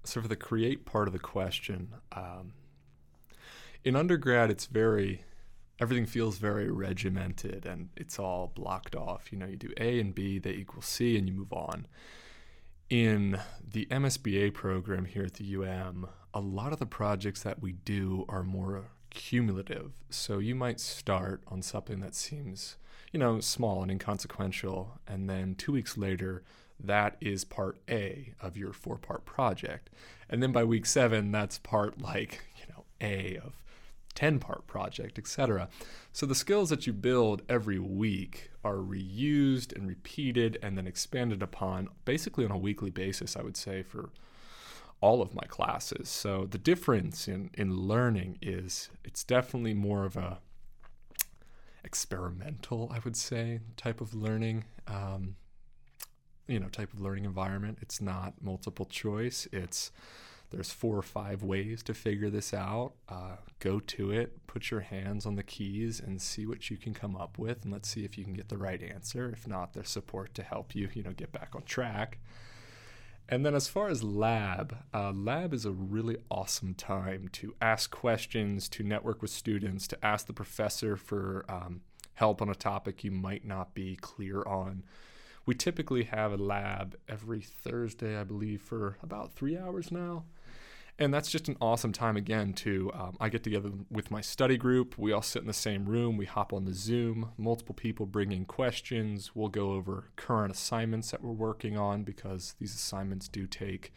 so 0.02 0.20
for 0.20 0.26
the 0.26 0.36
create 0.36 0.84
part 0.84 1.06
of 1.06 1.12
the 1.12 1.20
question, 1.20 1.94
um, 2.10 2.54
in 3.84 3.94
undergrad, 3.94 4.50
it's 4.50 4.66
very 4.66 5.22
everything 5.78 6.06
feels 6.06 6.38
very 6.38 6.70
regimented 6.70 7.66
and 7.66 7.90
it's 7.96 8.18
all 8.18 8.50
blocked 8.54 8.96
off. 8.96 9.30
You 9.30 9.38
know, 9.38 9.46
you 9.46 9.56
do 9.56 9.70
A 9.76 10.00
and 10.00 10.12
B, 10.12 10.40
they 10.40 10.50
equal 10.50 10.82
C, 10.82 11.16
and 11.16 11.28
you 11.28 11.34
move 11.34 11.52
on. 11.52 11.86
In 12.88 13.40
the 13.72 13.86
MSBA 13.86 14.54
program 14.54 15.06
here 15.06 15.24
at 15.24 15.34
the 15.34 15.56
UM, 15.56 16.08
a 16.32 16.38
lot 16.38 16.72
of 16.72 16.78
the 16.78 16.86
projects 16.86 17.42
that 17.42 17.60
we 17.60 17.72
do 17.72 18.24
are 18.28 18.44
more 18.44 18.84
cumulative. 19.10 19.90
So 20.08 20.38
you 20.38 20.54
might 20.54 20.78
start 20.78 21.42
on 21.48 21.62
something 21.62 21.98
that 21.98 22.14
seems, 22.14 22.76
you 23.10 23.18
know, 23.18 23.40
small 23.40 23.82
and 23.82 23.90
inconsequential, 23.90 25.00
and 25.08 25.28
then 25.28 25.56
two 25.56 25.72
weeks 25.72 25.98
later, 25.98 26.44
that 26.78 27.16
is 27.20 27.44
part 27.44 27.78
A 27.90 28.34
of 28.40 28.56
your 28.56 28.72
four 28.72 28.98
part 28.98 29.24
project. 29.24 29.90
And 30.30 30.40
then 30.40 30.52
by 30.52 30.62
week 30.62 30.86
seven, 30.86 31.32
that's 31.32 31.58
part 31.58 32.00
like, 32.00 32.44
you 32.56 32.72
know, 32.72 32.84
A 33.00 33.38
of 33.38 33.60
10 34.16 34.40
part 34.40 34.66
project, 34.66 35.18
etc. 35.18 35.68
So 36.12 36.26
the 36.26 36.34
skills 36.34 36.70
that 36.70 36.86
you 36.86 36.92
build 36.92 37.42
every 37.48 37.78
week 37.78 38.50
are 38.64 38.76
reused 38.76 39.76
and 39.76 39.86
repeated 39.86 40.58
and 40.62 40.76
then 40.76 40.86
expanded 40.88 41.42
upon 41.42 41.88
basically 42.04 42.44
on 42.44 42.50
a 42.50 42.58
weekly 42.58 42.90
basis, 42.90 43.36
I 43.36 43.42
would 43.42 43.56
say, 43.56 43.82
for 43.84 44.10
all 45.00 45.22
of 45.22 45.34
my 45.34 45.44
classes. 45.46 46.08
So 46.08 46.46
the 46.50 46.58
difference 46.58 47.28
in, 47.28 47.50
in 47.54 47.76
learning 47.76 48.38
is 48.42 48.88
it's 49.04 49.22
definitely 49.22 49.74
more 49.74 50.04
of 50.04 50.16
a 50.16 50.38
experimental, 51.84 52.90
I 52.92 52.98
would 53.04 53.16
say, 53.16 53.60
type 53.76 54.00
of 54.00 54.14
learning. 54.14 54.64
Um, 54.88 55.36
you 56.48 56.60
know, 56.60 56.68
type 56.68 56.92
of 56.92 57.00
learning 57.00 57.24
environment. 57.24 57.78
It's 57.82 58.00
not 58.00 58.34
multiple 58.40 58.86
choice. 58.86 59.48
It's 59.52 59.90
there's 60.50 60.70
four 60.70 60.96
or 60.96 61.02
five 61.02 61.42
ways 61.42 61.82
to 61.84 61.94
figure 61.94 62.30
this 62.30 62.54
out. 62.54 62.92
Uh, 63.08 63.36
go 63.58 63.80
to 63.80 64.10
it, 64.10 64.46
put 64.46 64.70
your 64.70 64.80
hands 64.80 65.26
on 65.26 65.34
the 65.34 65.42
keys, 65.42 66.00
and 66.00 66.20
see 66.22 66.46
what 66.46 66.70
you 66.70 66.76
can 66.76 66.94
come 66.94 67.16
up 67.16 67.38
with, 67.38 67.64
and 67.64 67.72
let's 67.72 67.88
see 67.88 68.04
if 68.04 68.16
you 68.16 68.24
can 68.24 68.34
get 68.34 68.48
the 68.48 68.58
right 68.58 68.82
answer. 68.82 69.28
If 69.30 69.46
not, 69.46 69.72
there's 69.72 69.90
support 69.90 70.34
to 70.34 70.42
help 70.42 70.74
you, 70.74 70.88
you 70.94 71.02
know, 71.02 71.12
get 71.12 71.32
back 71.32 71.54
on 71.54 71.62
track. 71.62 72.18
And 73.28 73.44
then, 73.44 73.56
as 73.56 73.66
far 73.66 73.88
as 73.88 74.04
lab, 74.04 74.76
uh, 74.94 75.10
lab 75.10 75.52
is 75.52 75.64
a 75.64 75.72
really 75.72 76.16
awesome 76.30 76.74
time 76.74 77.28
to 77.32 77.54
ask 77.60 77.90
questions, 77.90 78.68
to 78.68 78.84
network 78.84 79.20
with 79.20 79.32
students, 79.32 79.88
to 79.88 80.04
ask 80.04 80.26
the 80.26 80.32
professor 80.32 80.96
for 80.96 81.44
um, 81.48 81.80
help 82.14 82.40
on 82.40 82.48
a 82.48 82.54
topic 82.54 83.02
you 83.02 83.10
might 83.10 83.44
not 83.44 83.74
be 83.74 83.96
clear 83.96 84.44
on. 84.44 84.84
We 85.46 85.54
typically 85.54 86.04
have 86.04 86.32
a 86.32 86.36
lab 86.36 86.96
every 87.08 87.40
Thursday, 87.40 88.18
I 88.18 88.24
believe, 88.24 88.60
for 88.60 88.98
about 89.00 89.32
three 89.32 89.56
hours 89.56 89.92
now. 89.92 90.24
And 90.98 91.14
that's 91.14 91.30
just 91.30 91.46
an 91.48 91.56
awesome 91.60 91.92
time 91.92 92.16
again 92.16 92.54
to 92.54 92.90
um, 92.94 93.16
i 93.20 93.28
get 93.28 93.44
together 93.44 93.70
with 93.90 94.10
my 94.10 94.22
study 94.22 94.56
group. 94.56 94.96
We 94.98 95.12
all 95.12 95.22
sit 95.22 95.42
in 95.42 95.46
the 95.46 95.52
same 95.52 95.84
room. 95.84 96.16
We 96.16 96.24
hop 96.24 96.52
on 96.52 96.64
the 96.64 96.72
zoom. 96.72 97.32
Multiple 97.36 97.74
people 97.74 98.06
bring 98.06 98.32
in 98.32 98.44
questions. 98.46 99.32
We'll 99.34 99.48
go 99.48 99.72
over 99.72 100.10
current 100.16 100.52
assignments 100.52 101.10
that 101.10 101.22
we're 101.22 101.32
working 101.32 101.76
on 101.76 102.02
because 102.02 102.54
these 102.58 102.74
assignments 102.74 103.28
do 103.28 103.46
take 103.46 103.92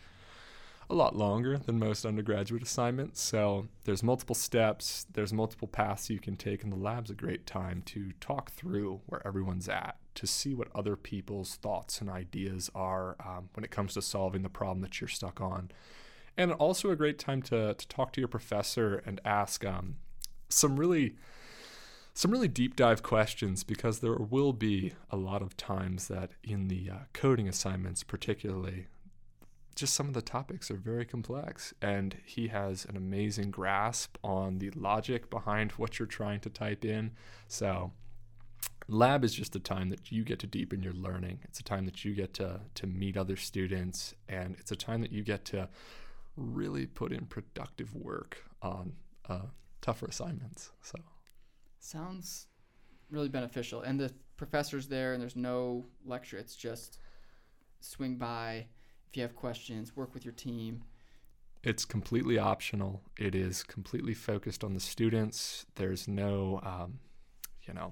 a 0.89 0.95
lot 0.95 1.15
longer 1.15 1.57
than 1.57 1.79
most 1.79 2.05
undergraduate 2.05 2.63
assignments. 2.63 3.21
So 3.21 3.69
there's 3.85 4.03
multiple 4.03 4.35
steps. 4.35 5.05
There's 5.13 5.31
multiple 5.31 5.67
paths 5.69 6.09
you 6.09 6.19
can 6.19 6.35
take 6.35 6.63
and 6.63 6.71
the 6.71 6.77
lab's 6.77 7.09
a 7.09 7.15
great 7.15 7.47
time 7.47 7.81
to 7.87 8.11
talk 8.19 8.51
through 8.51 9.01
where 9.05 9.25
everyone's 9.25 9.69
at 9.69 9.95
to 10.19 10.27
see 10.27 10.53
what 10.53 10.67
other 10.75 10.95
people's 10.95 11.55
thoughts 11.55 12.01
and 12.01 12.09
ideas 12.09 12.69
are 12.75 13.15
um, 13.25 13.49
when 13.53 13.63
it 13.63 13.71
comes 13.71 13.93
to 13.93 14.01
solving 14.01 14.41
the 14.41 14.49
problem 14.49 14.81
that 14.81 14.99
you're 14.99 15.07
stuck 15.07 15.39
on. 15.39 15.71
And 16.37 16.51
also 16.53 16.91
a 16.91 16.95
great 16.95 17.17
time 17.17 17.41
to, 17.43 17.73
to 17.73 17.87
talk 17.87 18.13
to 18.13 18.21
your 18.21 18.27
professor 18.27 19.01
and 19.05 19.21
ask 19.23 19.65
um, 19.65 19.95
some 20.49 20.77
really 20.77 21.15
some 22.13 22.31
really 22.31 22.49
deep 22.49 22.75
dive 22.75 23.01
questions 23.01 23.63
because 23.63 23.99
there 23.99 24.15
will 24.15 24.51
be 24.51 24.91
a 25.09 25.15
lot 25.15 25.41
of 25.41 25.55
times 25.55 26.09
that 26.09 26.31
in 26.43 26.67
the 26.67 26.89
uh, 26.91 26.97
coding 27.13 27.47
assignments 27.47 28.03
particularly 28.03 28.87
just 29.79 29.93
some 29.93 30.09
of 30.09 30.13
the 30.13 30.21
topics 30.21 30.69
are 30.69 30.75
very 30.75 31.05
complex 31.05 31.73
and 31.81 32.17
he 32.25 32.49
has 32.49 32.83
an 32.85 32.97
amazing 32.97 33.51
grasp 33.51 34.17
on 34.21 34.59
the 34.59 34.69
logic 34.71 35.29
behind 35.29 35.71
what 35.73 35.97
you're 35.97 36.05
trying 36.05 36.41
to 36.41 36.49
type 36.49 36.83
in. 36.83 37.11
So 37.47 37.93
lab 38.89 39.23
is 39.23 39.33
just 39.33 39.55
a 39.55 39.59
time 39.59 39.89
that 39.89 40.11
you 40.11 40.23
get 40.23 40.39
to 40.39 40.47
deepen 40.47 40.81
your 40.81 40.93
learning 40.93 41.39
it's 41.43 41.59
a 41.59 41.63
time 41.63 41.85
that 41.85 42.03
you 42.03 42.13
get 42.13 42.33
to 42.33 42.59
to 42.73 42.87
meet 42.87 43.15
other 43.15 43.35
students 43.35 44.13
and 44.27 44.55
it's 44.59 44.71
a 44.71 44.75
time 44.75 45.01
that 45.01 45.11
you 45.11 45.23
get 45.23 45.45
to 45.45 45.69
really 46.39 46.85
put 46.85 47.11
in 47.11 47.25
productive 47.25 47.93
work 47.95 48.43
on 48.61 48.93
uh, 49.27 49.47
tougher 49.81 50.07
assignments. 50.07 50.71
So 50.81 50.97
sounds 51.79 52.47
really 53.09 53.29
beneficial. 53.29 53.81
And 53.81 53.99
the 53.99 54.13
professor's 54.37 54.87
there, 54.87 55.13
and 55.13 55.21
there's 55.21 55.35
no 55.35 55.85
lecture. 56.05 56.37
It's 56.37 56.55
just 56.55 56.99
swing 57.81 58.15
by 58.15 58.67
if 59.09 59.17
you 59.17 59.23
have 59.23 59.35
questions, 59.35 59.95
work 59.95 60.13
with 60.13 60.23
your 60.23 60.33
team. 60.33 60.83
It's 61.63 61.83
completely 61.83 62.37
optional. 62.37 63.01
It 63.17 63.35
is 63.35 63.63
completely 63.63 64.13
focused 64.13 64.63
on 64.63 64.73
the 64.73 64.79
students. 64.79 65.65
There's 65.75 66.07
no, 66.07 66.61
um, 66.63 66.99
you 67.67 67.73
know, 67.73 67.91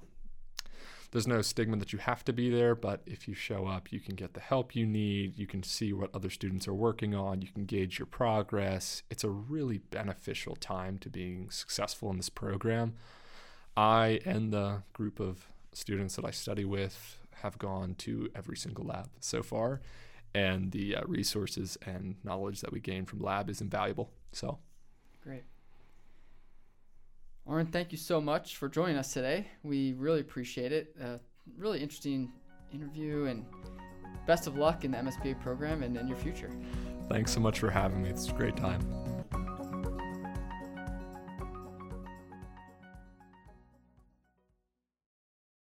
there's 1.10 1.26
no 1.26 1.40
stigma 1.40 1.76
that 1.78 1.92
you 1.92 1.98
have 1.98 2.24
to 2.24 2.32
be 2.32 2.50
there, 2.50 2.74
but 2.74 3.00
if 3.06 3.26
you 3.26 3.34
show 3.34 3.66
up, 3.66 3.92
you 3.92 4.00
can 4.00 4.14
get 4.14 4.34
the 4.34 4.40
help 4.40 4.76
you 4.76 4.86
need. 4.86 5.38
You 5.38 5.46
can 5.46 5.62
see 5.62 5.92
what 5.92 6.14
other 6.14 6.28
students 6.28 6.68
are 6.68 6.74
working 6.74 7.14
on. 7.14 7.40
You 7.40 7.48
can 7.48 7.64
gauge 7.64 7.98
your 7.98 8.06
progress. 8.06 9.02
It's 9.10 9.24
a 9.24 9.30
really 9.30 9.78
beneficial 9.78 10.54
time 10.56 10.98
to 10.98 11.08
being 11.08 11.50
successful 11.50 12.10
in 12.10 12.18
this 12.18 12.28
program. 12.28 12.94
I 13.76 14.20
and 14.26 14.52
the 14.52 14.82
group 14.92 15.18
of 15.18 15.48
students 15.72 16.16
that 16.16 16.24
I 16.24 16.30
study 16.30 16.64
with 16.64 17.20
have 17.42 17.58
gone 17.58 17.94
to 17.98 18.28
every 18.34 18.56
single 18.56 18.84
lab 18.84 19.08
so 19.20 19.42
far, 19.42 19.80
and 20.34 20.72
the 20.72 20.96
uh, 20.96 21.02
resources 21.06 21.78
and 21.86 22.16
knowledge 22.24 22.60
that 22.60 22.72
we 22.72 22.80
gain 22.80 23.06
from 23.06 23.20
lab 23.20 23.48
is 23.48 23.60
invaluable. 23.60 24.10
So, 24.32 24.58
great. 25.22 25.44
Oren, 27.48 27.66
thank 27.66 27.92
you 27.92 27.98
so 27.98 28.20
much 28.20 28.56
for 28.56 28.68
joining 28.68 28.98
us 28.98 29.14
today. 29.14 29.48
We 29.62 29.94
really 29.94 30.20
appreciate 30.20 30.70
it. 30.70 30.94
Uh, 31.02 31.16
really 31.56 31.80
interesting 31.80 32.30
interview 32.74 33.24
and 33.24 33.46
best 34.26 34.46
of 34.46 34.58
luck 34.58 34.84
in 34.84 34.90
the 34.90 34.98
MSBA 34.98 35.40
program 35.40 35.82
and 35.82 35.96
in 35.96 36.06
your 36.06 36.18
future. 36.18 36.50
Thanks 37.08 37.32
so 37.32 37.40
much 37.40 37.58
for 37.58 37.70
having 37.70 38.02
me. 38.02 38.10
It's 38.10 38.28
a 38.28 38.32
great 38.32 38.54
time. 38.54 39.07